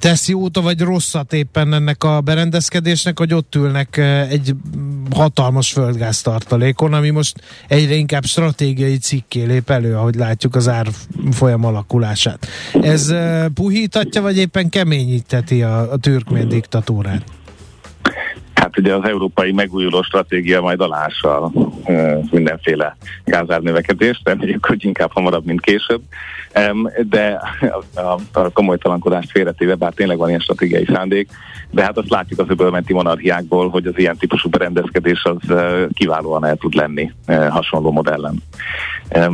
[0.00, 4.54] tesz jót vagy rosszat éppen ennek a berendezkedésnek, hogy ott ülnek eh, egy
[5.14, 12.46] hatalmas földgáztartalékon, ami most egyre inkább stratégiai cikké lép elő, ahogy látjuk az árfolyam alakulását.
[12.72, 17.24] Ez eh, puhítatja, vagy éppen keményíteti a, a türkmén diktatúrát?
[18.70, 21.50] Hát ugye az európai megújuló stratégia majd alássa
[22.30, 26.02] mindenféle gázárnövekedést, reméljük, hogy inkább hamarabb, mint később.
[27.08, 27.40] De
[27.94, 31.28] a, a komolytalankodást félretéve, bár tényleg van ilyen stratégiai szándék,
[31.70, 35.54] de hát azt látjuk az öbölmenti monarchiákból, hogy az ilyen típusú berendezkedés az
[35.92, 37.12] kiválóan el tud lenni
[37.48, 38.42] hasonló modellen.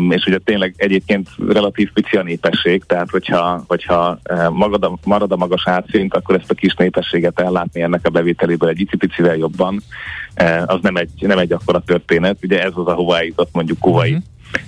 [0.09, 4.19] És ugye tényleg egyébként relatív pici a népesség, tehát hogyha, hogyha
[4.51, 8.69] magad a, marad a magas átszint, akkor ezt a kis népességet ellátni ennek a bevételéből
[8.69, 8.81] egy
[9.27, 9.83] picivel jobban,
[10.67, 12.39] az nem egy, nem egy akkora történet.
[12.43, 14.23] Ugye ez az, ahova eljutott mondjuk Kuwait,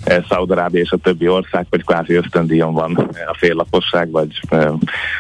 [0.04, 0.24] uh-huh.
[0.28, 2.94] Szaudarábia és a többi ország, vagy kvázi ösztöndíjon van
[3.26, 4.40] a fél lakosság, vagy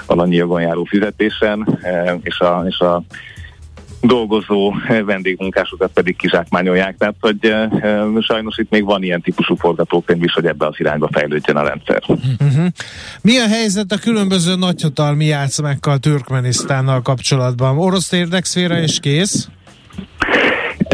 [0.06, 1.78] valanyi jogon járó fizetésen,
[2.22, 3.02] és a, és a
[4.00, 6.96] dolgozó vendégmunkásokat pedig kizsákmányolják.
[6.98, 7.68] Tehát, hogy e,
[8.20, 12.02] sajnos itt még van ilyen típusú forgatókönyv is, hogy ebbe az irányba fejlődjön a rendszer.
[12.06, 12.66] Uh-huh.
[13.22, 17.78] Mi a helyzet a különböző nagyhatalmi játszmákkal Türkmenisztánnal kapcsolatban?
[17.78, 19.48] Orosz érdekszféra és kész?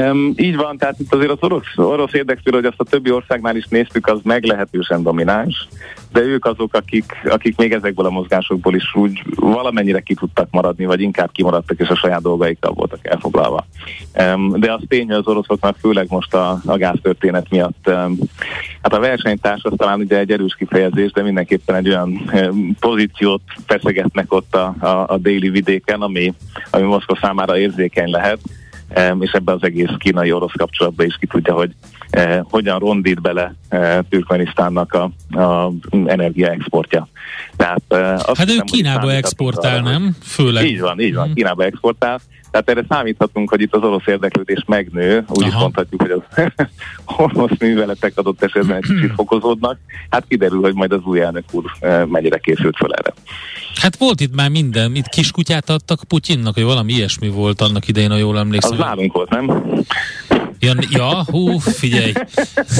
[0.00, 3.57] Um, így van, tehát itt azért az orosz, orosz érdekszféra, hogy azt a többi országnál
[3.57, 5.68] is néztük, az meglehetősen domináns,
[6.12, 10.85] de ők azok, akik, akik még ezekből a mozgásokból is úgy valamennyire ki tudtak maradni,
[10.85, 13.66] vagy inkább kimaradtak, és a saját dolgaikkal voltak elfoglalva.
[14.18, 18.18] Um, de az tény, hogy az oroszoknak főleg most a, a gáztörténet miatt, um,
[18.83, 23.42] hát a versenytárs az talán ugye egy erős kifejezés, de mindenképpen egy olyan um, pozíciót
[23.66, 26.35] feszegetnek ott a, a, a déli vidéken, ami,
[26.70, 28.38] ami Moszkva számára érzékeny lehet,
[29.20, 31.70] és ebbe az egész kínai-orosz kapcsolatban is ki tudja, hogy
[32.11, 35.73] eh, hogyan rondít bele eh, Türkmenisztánnak a, a
[36.07, 37.09] energiaexportja.
[37.57, 40.16] Tehát, eh, azt hát ő Kínába exportál, arra, nem?
[40.23, 40.64] Főleg.
[40.66, 41.35] Így van, így van, hmm.
[41.35, 42.20] Kínába exportál.
[42.55, 46.45] Tehát erre számíthatunk, hogy itt az orosz érdeklődés megnő, úgy is mondhatjuk, hogy az
[47.17, 49.79] orosz műveletek adott esetben egy kicsit fokozódnak.
[50.11, 51.64] Hát kiderül, hogy majd az új elnök úr
[52.07, 53.14] mennyire készült fel erre.
[53.75, 58.11] Hát volt itt már minden, itt kiskutyát adtak Putyinnak, hogy valami ilyesmi volt annak idején,
[58.11, 58.73] ha jól emlékszem.
[58.73, 59.62] Az nálunk volt, nem?
[60.64, 62.12] Ja, ja, hú, figyelj.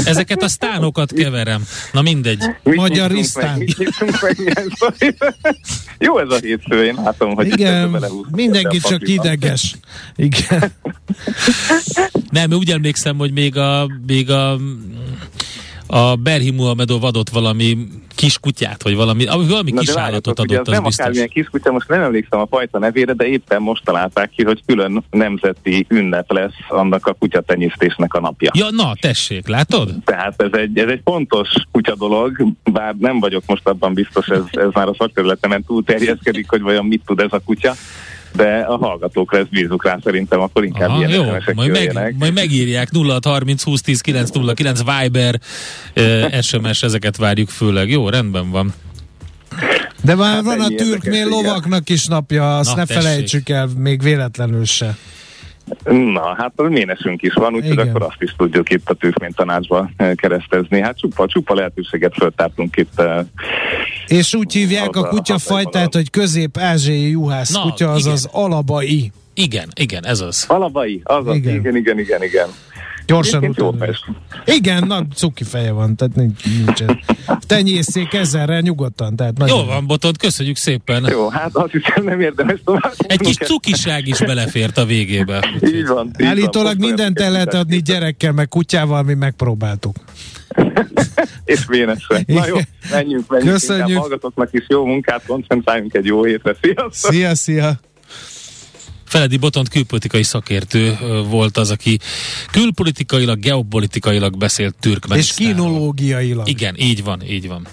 [0.05, 1.66] Ezeket a sztánokat keverem.
[1.92, 2.44] Na mindegy.
[2.62, 3.64] Mit Magyar Isztán.
[5.99, 9.75] Jó ez a hétfő, én látom, hogy Igen, mindenki csak ideges.
[10.16, 10.73] Igen.
[12.31, 14.59] Nem, úgy emlékszem, hogy még a, még a
[15.87, 17.77] a Berhi Muhamedov adott valami
[18.14, 20.99] kis kutyát, vagy valami, valami Na, kis állatot adott, ugye az nem biztos.
[20.99, 25.05] akármilyen kiskutya, most nem emlékszem a fajta nevére, de éppen most találták ki, hogy külön
[25.11, 28.51] nemzeti ünnep lesz annak a kutyatenyésztésnek a napja.
[28.55, 29.94] Ja, na, tessék, látod?
[30.05, 34.42] Tehát ez egy, ez egy pontos kutya dolog, bár nem vagyok most abban biztos, ez,
[34.51, 37.75] ez már a szakterületemen túl terjeszkedik, hogy vajon mit tud ez a kutya,
[38.37, 42.03] de a hallgatókra ezt bízunk rá szerintem, akkor inkább Aha, ilyen jó, majd, jöjjenek.
[42.03, 45.40] meg, majd megírják 0 30 20 10 909 Viber,
[45.92, 47.90] eh, SMS, ezeket várjuk főleg.
[47.90, 48.75] Jó, rendben van.
[50.03, 53.03] De már Hát van a türkmél lovaknak is napja, azt Na, ne tessék.
[53.03, 54.97] felejtsük el, még véletlenül se.
[55.85, 57.88] Na, hát a ménesünk is van, úgyhogy Igen.
[57.88, 60.81] akkor azt is tudjuk itt a tűzmény tanácsba eh, keresztezni.
[60.81, 63.00] Hát csupa, csupa lehetőséget föltártunk itt.
[63.00, 63.24] eh,
[64.07, 67.94] És úgy hívják Az a a kutyafajtát, hogy közép-ázsiai juhász Na, kutya, igen.
[67.94, 69.12] azaz alabai.
[69.35, 70.44] Igen, igen, ez az.
[70.48, 71.55] Alabai, azaz, Igen.
[71.55, 72.22] igen, igen, igen, igen.
[72.22, 72.48] igen.
[73.07, 73.87] Gyorsan utána.
[74.45, 77.01] Igen, na, cuki feje van, tehát nincs, nincsen.
[77.47, 81.07] Tenyészék ezerrel nyugodtan, tehát nagyon Jó van, Botond, köszönjük szépen.
[81.11, 82.95] Jó, hát azt hiszem nem érdemes tovább.
[82.99, 85.49] Egy kis cukiság is belefért a végébe.
[85.55, 85.73] Így van.
[85.73, 86.11] így van.
[86.19, 89.97] Állítólag Most mindent el lehet adni gyerekkel, meg kutyával, mi megpróbáltuk.
[91.45, 92.23] És vénesre.
[92.27, 92.57] Na jó,
[92.90, 93.53] menjünk, menjünk.
[93.53, 93.88] Köszönjük.
[93.88, 96.57] Inkább hallgatóknak is jó munkát, koncentráljunk egy jó hétre.
[96.62, 97.12] Sziasztok!
[97.12, 97.81] Szia, szia!
[99.14, 100.98] Feledi Botont külpolitikai szakértő
[101.29, 101.98] volt az, aki
[102.50, 105.55] külpolitikailag, geopolitikailag beszélt És Türkmenisztánról.
[105.55, 106.48] kinológiailag.
[106.48, 107.66] Igen, így van, így van.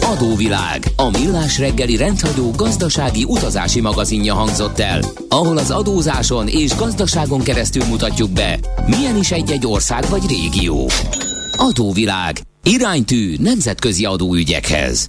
[0.00, 7.42] Adóvilág, a millás reggeli rendhagyó gazdasági utazási magazinja hangzott el, ahol az adózáson és gazdaságon
[7.42, 10.90] keresztül mutatjuk be, milyen is egy-egy ország vagy régió.
[11.56, 15.06] Adóvilág, iránytű nemzetközi adóügyekhez.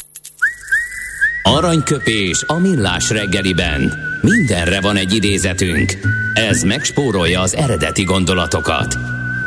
[1.44, 3.94] Aranyköpés a millás reggeliben.
[4.22, 5.98] Mindenre van egy idézetünk.
[6.34, 8.98] Ez megspórolja az eredeti gondolatokat.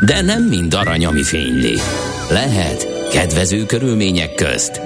[0.05, 1.79] De nem mind arany, ami fényli.
[2.31, 4.81] Lehet kedvező körülmények közt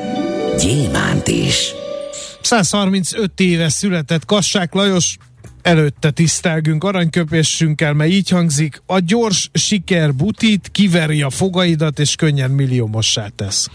[0.58, 1.72] gyémánt is.
[2.40, 5.16] 135 éve született Kassák Lajos,
[5.62, 12.50] előtte tisztelgünk aranyköpésünkkel, mert így hangzik, a gyors siker butit, kiveri a fogaidat, és könnyen
[12.50, 13.68] milliómossá tesz.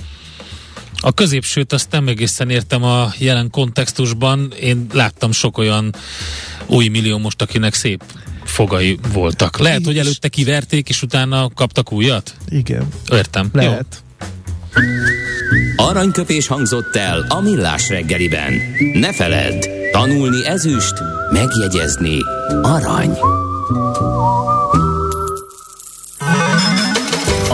[1.05, 4.53] A középsőt azt nem egészen értem a jelen kontextusban.
[4.61, 5.95] Én láttam sok olyan
[6.65, 8.03] új millió most, akinek szép
[8.43, 9.57] fogai voltak.
[9.57, 12.35] Lehet, hogy És- előtte kiverték, és utána kaptak újat?
[12.49, 13.49] Igen, Értem.
[13.53, 14.03] lehet.
[15.75, 18.53] Aranyköpés hangzott el a millás reggeliben.
[18.93, 20.93] Ne feledd, tanulni ezüst,
[21.31, 22.17] megjegyezni
[22.61, 23.17] arany.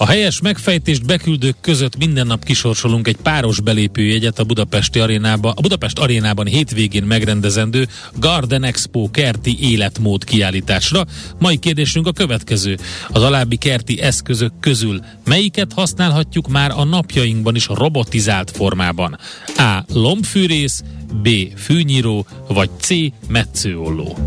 [0.00, 5.60] A helyes megfejtést beküldők között minden nap kisorsolunk egy páros belépőjegyet a Budapesti arénába, a
[5.60, 11.04] Budapest arénában hétvégén megrendezendő Garden Expo kerti életmód kiállításra.
[11.38, 12.78] Mai kérdésünk a következő.
[13.08, 19.18] Az alábbi kerti eszközök közül melyiket használhatjuk már a napjainkban is robotizált formában?
[19.56, 19.84] A.
[19.92, 20.82] Lombfűrész,
[21.22, 21.28] B.
[21.56, 22.88] Fűnyíró, vagy C.
[23.28, 24.18] Metszőolló.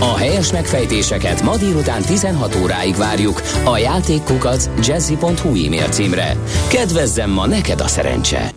[0.00, 6.36] A helyes megfejtéseket ma délután 16 óráig várjuk a játékkukac jazzy.hu e-mail címre.
[6.68, 8.50] Kedvezzem ma neked a szerencse!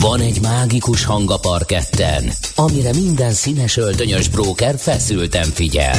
[0.00, 5.98] Van egy mágikus hang a parketten, amire minden színes öltönyös bróker feszülten figyel.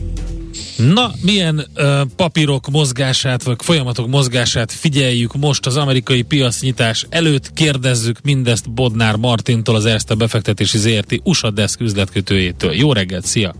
[0.89, 7.53] Na, milyen ö, papírok mozgását, vagy folyamatok mozgását figyeljük most az amerikai piacnyitás előtt.
[7.53, 12.73] Kérdezzük mindezt Bodnár Martintól, az Erste befektetési ZRT USA Desk üzletkötőjétől.
[12.73, 13.53] Jó reggelt, szia!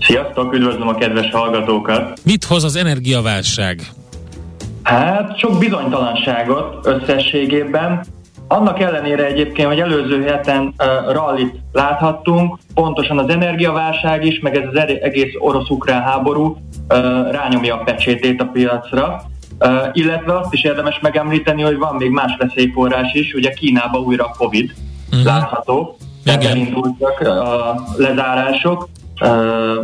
[0.00, 2.20] Sziasztok, üdvözlöm a kedves hallgatókat!
[2.24, 3.92] Mit hoz az energiaválság?
[4.82, 8.04] Hát sok bizonytalanságot összességében.
[8.52, 14.68] Annak ellenére egyébként, hogy előző héten uh, rallit láthattunk, pontosan az energiaválság is, meg ez
[14.72, 16.56] az egész orosz-ukrán háború uh,
[17.30, 19.22] rányomja a pecsétét a piacra.
[19.60, 24.24] Uh, illetve azt is érdemes megemlíteni, hogy van még más veszélyforrás is, ugye Kínában újra
[24.24, 24.72] a Covid
[25.10, 25.24] uh-huh.
[25.24, 28.88] látható, tehát elindultak a lezárások,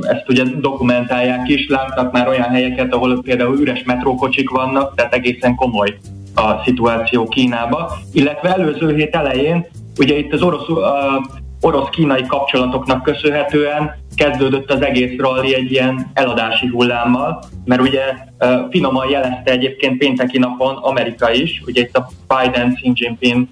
[0.01, 5.55] ezt ugye dokumentálják is, láttak már olyan helyeket, ahol például üres metrókocsik vannak, tehát egészen
[5.55, 5.99] komoly
[6.39, 9.67] a szituáció Kínába, illetve előző hét elején,
[9.99, 10.83] ugye itt az orosz, ö,
[11.61, 18.03] orosz-kínai kapcsolatoknak köszönhetően kezdődött az egész rally egy ilyen eladási hullámmal, mert ugye
[18.71, 23.47] finoman jelezte egyébként pénteki napon Amerika is, ugye itt a Biden Xi Jinping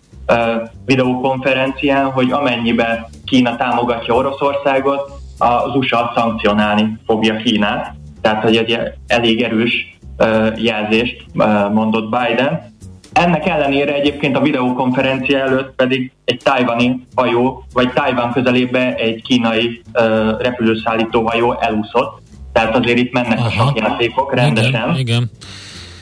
[0.85, 7.95] videokonferencián, hogy amennyiben Kína támogatja Oroszországot, az USA szankcionálni fogja Kínát.
[8.21, 9.99] Tehát, hogy egy elég erős
[10.57, 11.25] jelzést
[11.73, 12.75] mondott Biden.
[13.17, 19.83] Ennek ellenére egyébként a videokonferencia előtt pedig egy tajvani hajó, vagy Tajvan közelébe egy kínai
[20.39, 22.23] repülőszállító hajó elúszott.
[22.53, 23.47] Tehát azért itt mennek Aha.
[23.47, 24.89] a sakjátékok rendesen.
[24.89, 25.31] Igen, igen.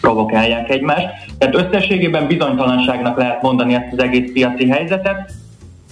[0.00, 1.06] Provokálják egymást.
[1.38, 5.32] Tehát összességében bizonytalanságnak lehet mondani ezt az egész piaci helyzetet.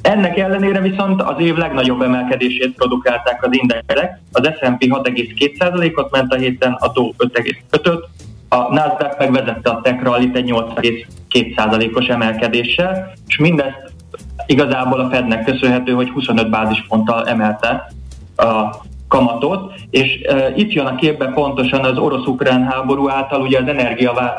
[0.02, 4.20] Ennek ellenére viszont az év legnagyobb emelkedését produkálták az indexek.
[4.32, 8.08] Az S&P 6,2%-ot ment a héten, a Dow 5,5-öt,
[8.52, 13.92] a Nasdaq megvezette a tech rallit egy 8,2%-os emelkedéssel, és mindezt
[14.46, 17.92] igazából a Fednek köszönhető, hogy 25 bázisponttal emelte
[18.36, 18.76] a
[19.08, 24.34] kamatot, és e, itt jön a képbe pontosan az orosz-ukrán háború által ugye az energia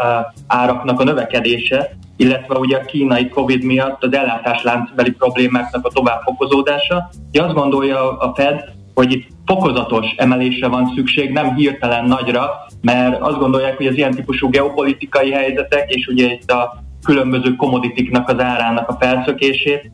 [0.47, 7.09] áraknak a növekedése, illetve ugye a kínai Covid miatt az ellátásláncbeli problémáknak a továbbfokozódása.
[7.29, 13.21] Ugye azt gondolja a Fed, hogy itt fokozatos emelésre van szükség, nem hirtelen nagyra, mert
[13.21, 18.39] azt gondolják, hogy az ilyen típusú geopolitikai helyzetek, és ugye itt a különböző komoditiknak az
[18.39, 19.91] árának a felszökését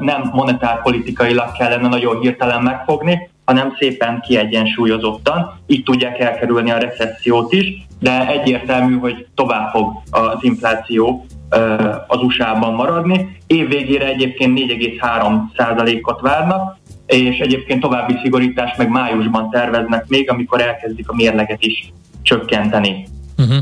[0.00, 5.58] nem monetárpolitikailag kellene nagyon hirtelen megfogni, hanem szépen kiegyensúlyozottan.
[5.66, 11.26] Így tudják elkerülni a recessziót is, de egyértelmű, hogy tovább fog az infláció
[12.06, 13.36] az USA-ban maradni.
[13.46, 16.76] Év végére egyébként 4,3%-ot várnak,
[17.06, 21.92] és egyébként további szigorítást meg májusban terveznek még, amikor elkezdik a mérleget is
[22.22, 23.06] csökkenteni.
[23.38, 23.56] Uh-huh.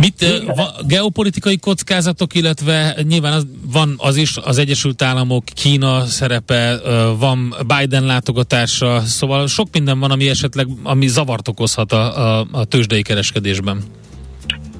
[0.00, 6.80] Mit, va, geopolitikai kockázatok, illetve nyilván az, van az is, az Egyesült Államok, Kína szerepe,
[7.18, 12.64] van Biden látogatása, szóval sok minden van, ami esetleg ami zavart okozhat a, a, a
[12.64, 13.82] tőzsdei kereskedésben.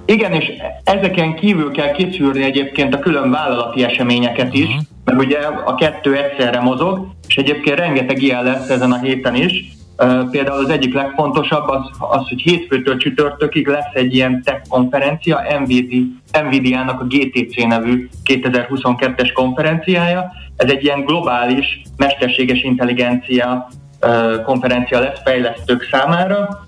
[0.05, 0.47] Igen, és
[0.85, 4.83] ezeken kívül kell kiszűrni egyébként a külön vállalati eseményeket is, uh-huh.
[5.05, 9.77] mert ugye a kettő egyszerre mozog, és egyébként rengeteg ilyen lesz ezen a héten is.
[10.31, 15.43] Például az egyik legfontosabb az, az, hogy hétfőtől csütörtökig lesz egy ilyen tech konferencia,
[16.43, 20.33] NVIDIA-nak a GTC nevű 2022-es konferenciája.
[20.57, 23.69] Ez egy ilyen globális mesterséges intelligencia
[24.45, 26.67] konferencia lesz fejlesztők számára,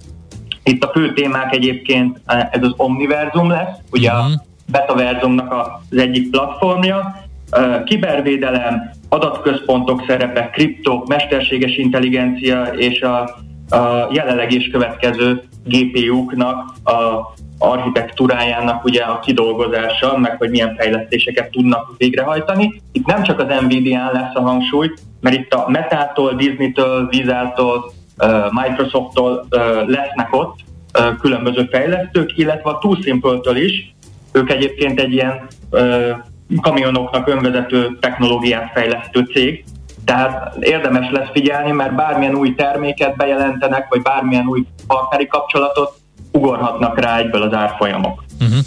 [0.62, 4.32] itt a fő témák egyébként ez az Omniverzum lesz, ugye a mhm.
[4.66, 7.24] Betaverzumnak az egyik platformja,
[7.84, 13.20] kibervédelem, adatközpontok szerepe, kriptók, mesterséges intelligencia és a,
[13.76, 21.94] a jelenleg is következő GPU-knak a architektúrájának ugye a kidolgozása, meg hogy milyen fejlesztéseket tudnak
[21.96, 22.82] végrehajtani.
[22.92, 24.90] Itt nem csak az Nvidia-n lesz a hangsúly,
[25.20, 27.92] mert itt a Metától, Disney-től, Visa-tól,
[28.50, 29.46] Microsofttól
[29.86, 30.54] lesznek ott
[31.20, 33.94] különböző fejlesztők, illetve a Too Simple-től is.
[34.32, 35.46] Ők egyébként egy ilyen
[36.60, 39.64] kamionoknak önvezető technológiát fejlesztő cég,
[40.04, 45.98] tehát érdemes lesz figyelni, mert bármilyen új terméket bejelentenek, vagy bármilyen új partneri kapcsolatot,
[46.32, 48.24] ugorhatnak rá egyből az árfolyamok.
[48.40, 48.58] Uh-huh.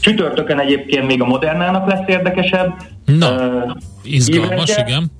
[0.00, 2.74] Csütörtökön egyébként még a Modernának lesz érdekesebb.
[3.04, 3.70] Na, uh,
[4.02, 5.10] izgalmas, igen.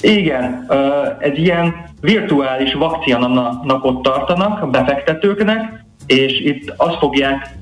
[0.00, 0.66] Igen,
[1.18, 7.58] egy ilyen virtuális vakcinanapot tartanak a befektetőknek, és itt azt fogják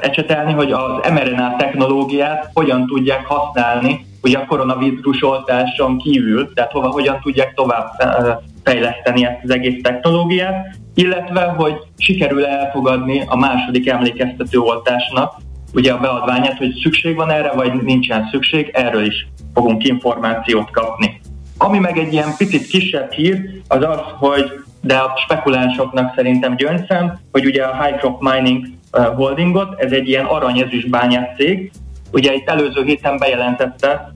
[0.00, 6.88] ecsetelni, hogy az mRNA technológiát hogyan tudják használni, hogy a koronavírus oltáson kívül, tehát hova,
[6.88, 7.88] hogyan tudják tovább
[8.64, 15.32] fejleszteni ezt az egész technológiát, illetve hogy sikerül elfogadni a második emlékeztető oltásnak
[15.74, 21.20] ugye a beadványát, hogy szükség van erre, vagy nincsen szükség, erről is fogunk információt kapni.
[21.58, 27.18] Ami meg egy ilyen picit kisebb hír, az az, hogy de a spekulánsoknak szerintem gyöngyszem,
[27.32, 31.70] hogy ugye a High Crop Mining Holdingot, ez egy ilyen aranyezős bányász cég,
[32.12, 34.14] ugye itt előző héten bejelentette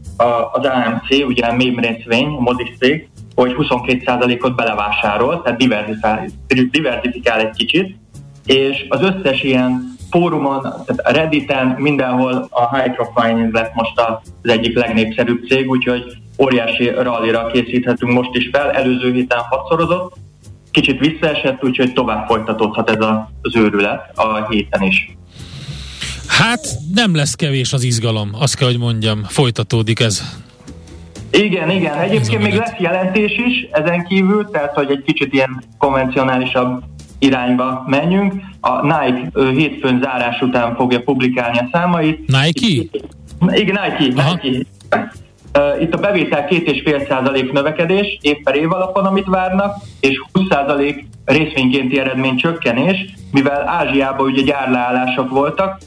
[0.53, 5.59] az AMC, ugye a MÉM részvény, a mozis cég, hogy 22%-ot belevásárol, tehát
[6.71, 7.97] diversifikál, egy kicsit,
[8.47, 13.19] és az összes ilyen fórumon, tehát Redditen, mindenhol a High Crop
[13.53, 16.03] lett most az egyik legnépszerűbb cég, úgyhogy
[16.39, 20.15] óriási rallira készíthetünk most is fel, előző héten hatszorozott,
[20.75, 25.17] kicsit visszaesett, úgyhogy tovább folytatódhat ez a, az őrület a héten is.
[26.27, 30.23] Hát nem lesz kevés az izgalom, azt kell, hogy mondjam, folytatódik ez.
[31.31, 31.99] Igen, igen.
[31.99, 36.83] Egyébként még lesz jelentés is ezen kívül, tehát hogy egy kicsit ilyen konvencionálisabb
[37.19, 38.35] irányba menjünk.
[38.61, 42.19] A Nike hétfőn zárás után fogja publikálni a számait.
[42.27, 42.89] Nike?
[43.49, 44.39] Igen, Nike, Aha.
[44.43, 44.67] Nike.
[45.81, 52.37] Itt a bevétel 2,5% növekedés év per év alapon, amit várnak, és 20% részvénykénti eredmény
[52.37, 55.79] csökkenés, mivel Ázsiában ugye gyárleállások voltak,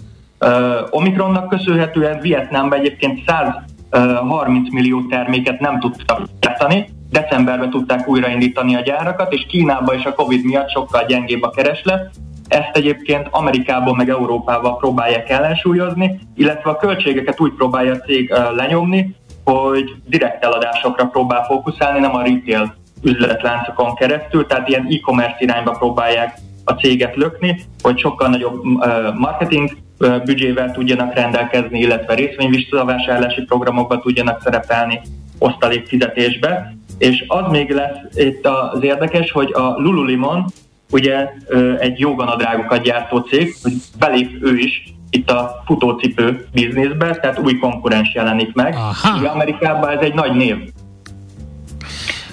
[0.89, 9.33] Omikronnak köszönhetően Vietnámban egyébként 130 millió terméket nem tudtak gyártani, decemberben tudták újraindítani a gyárakat,
[9.33, 12.09] és Kínában is a Covid miatt sokkal gyengébb a kereslet,
[12.47, 19.15] ezt egyébként Amerikában meg Európában próbálják ellensúlyozni, illetve a költségeket úgy próbálja a cég lenyomni,
[19.51, 26.37] hogy direkt eladásokra próbál fókuszálni, nem a retail üzletláncokon keresztül, tehát ilyen e-commerce irányba próbálják
[26.63, 28.63] a céget lökni, hogy sokkal nagyobb
[29.15, 29.69] marketing
[30.23, 35.01] büdzsével tudjanak rendelkezni, illetve részvényvisszavásárlási programokba tudjanak szerepelni
[35.39, 36.75] osztalékfizetésbe.
[36.97, 40.45] És az még lesz itt az érdekes, hogy a Lululemon
[40.91, 41.29] ugye
[41.79, 48.13] egy joganadrágokat gyártó cég, hogy belép ő is itt a futócipő bizniszbe, tehát új konkurens
[48.13, 48.73] jelenik meg.
[48.73, 49.27] Aha.
[49.27, 50.57] Amerikában ez egy nagy név.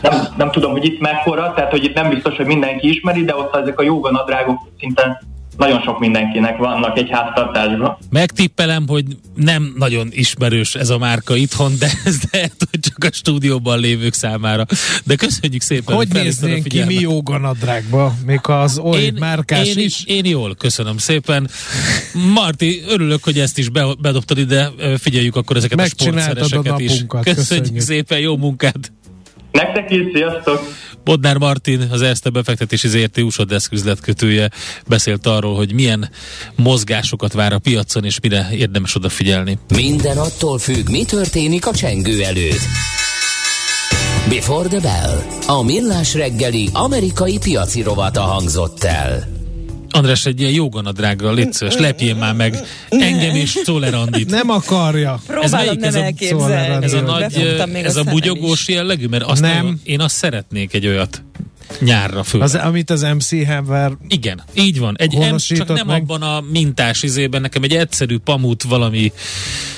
[0.02, 3.36] Nem, nem tudom, hogy itt mekkora, tehát hogy itt nem biztos, hogy mindenki ismeri, de
[3.36, 5.22] ott ezek a joganadrágok szinte
[5.56, 7.98] nagyon sok mindenkinek vannak egy háztartásban.
[8.10, 13.08] Megtippelem, hogy nem nagyon ismerős ez a márka itthon, de ez lehet, hogy csak a
[13.12, 14.66] stúdióban lévők számára.
[15.04, 15.96] De köszönjük szépen.
[15.96, 20.04] Hogy néznénk ki mi joganadrágba, még az oly én, márkás én, is?
[20.04, 21.48] Én jól, köszönöm szépen.
[22.34, 26.90] Marti, örülök, hogy ezt is bedobtad ide, figyeljük akkor ezeket a sportszereseket is.
[26.90, 28.92] Köszönjük, köszönjük szépen, jó munkát!
[29.54, 30.60] Nektek is, sziasztok!
[31.04, 34.50] Bodnár Martin, az Erste befektetési ZRT Usodeszk üzletkötője
[34.86, 36.10] beszélt arról, hogy milyen
[36.56, 39.58] mozgásokat vár a piacon, és mire érdemes odafigyelni.
[39.74, 42.60] Minden attól függ, mi történik a csengő előtt.
[44.28, 45.18] Before the Bell.
[45.46, 49.43] A millás reggeli amerikai piaci rovata hangzott el.
[49.94, 54.30] András, egy ilyen joganadrággal, légy szíves, lepjél már meg engem és Czoller Andit.
[54.30, 55.20] Nem akarja.
[55.26, 56.84] Próbálom ez melyik, nem ez elképzelni.
[56.84, 57.34] Ez a, nagy,
[57.72, 59.06] ez a bugyogós jellegű?
[59.06, 59.64] Mert azt nem.
[59.64, 59.80] nem.
[59.84, 61.22] Én azt szeretnék egy olyat
[61.80, 62.42] nyárra föl.
[62.42, 64.96] Az, amit az MC Hammer Igen, így van.
[64.98, 66.02] Egy M, csak nem meg.
[66.02, 69.12] abban a mintás izében, nekem egy egyszerű pamut, valami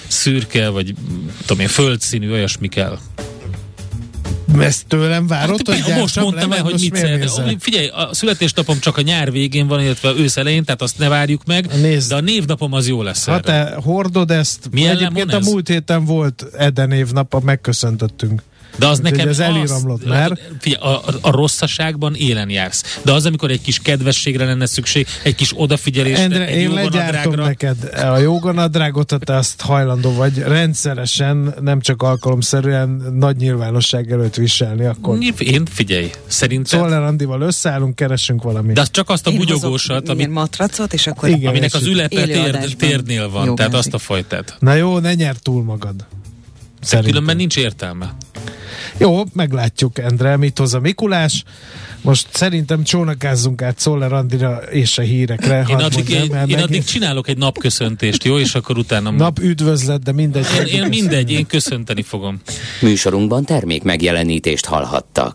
[0.06, 0.94] szürke, vagy
[1.40, 2.98] tudom én, földszínű, olyasmi kell.
[4.58, 7.56] Ezt tőlem várod, hát, hogy Most mondtam el, hogy mit szeretnél.
[7.58, 11.44] Figyelj, a születésnapom csak a nyár végén van, illetve ősz elején, tehát azt ne várjuk
[11.44, 12.08] meg, Nézd.
[12.08, 13.26] de a névnapom az jó lesz.
[13.26, 18.42] Ha te hordod ezt, Milyen egyébként a múlt héten volt Eden névnap, megköszöntöttünk.
[18.78, 20.40] De az nekem ez eliramlott, az, mert...
[20.60, 23.00] Figyelj, a, a rosszaságban élen jársz.
[23.02, 27.34] De az, amikor egy kis kedvességre lenne szükség, egy kis odafigyelésre, Endre, egy én legyártom
[27.34, 34.84] neked a joganadrágot, te azt hajlandó vagy rendszeresen, nem csak alkalomszerűen nagy nyilvánosság előtt viselni,
[34.84, 35.18] akkor...
[35.38, 36.80] Én figyelj, szerintem...
[36.80, 38.74] Szóval Randival összeállunk, keresünk valamit.
[38.74, 40.26] De az csak azt a én bugyogósat, ami...
[40.26, 41.28] matracot, és akkor...
[41.28, 44.56] Igen, aminek az ülepe tér, térnél van, tehát azt a fajtát.
[44.58, 45.94] Na jó, ne nyert túl magad.
[46.86, 47.12] Szerintem.
[47.12, 48.16] Különben nincs értelme.
[48.98, 51.44] Jó, meglátjuk, Endre, mit hoz a Mikulás.
[52.00, 55.64] Most szerintem csónakázzunk át Szoller Andira és a hírekre.
[55.68, 58.38] Én, addig, mondjam, én, én addig csinálok egy napköszöntést, jó?
[58.38, 59.10] És akkor utána...
[59.26, 60.46] Nap üdvözlet, de mindegy.
[60.58, 62.40] Én, én mindegy, én köszönteni fogom.
[62.80, 65.34] Műsorunkban termék megjelenítést hallhattak.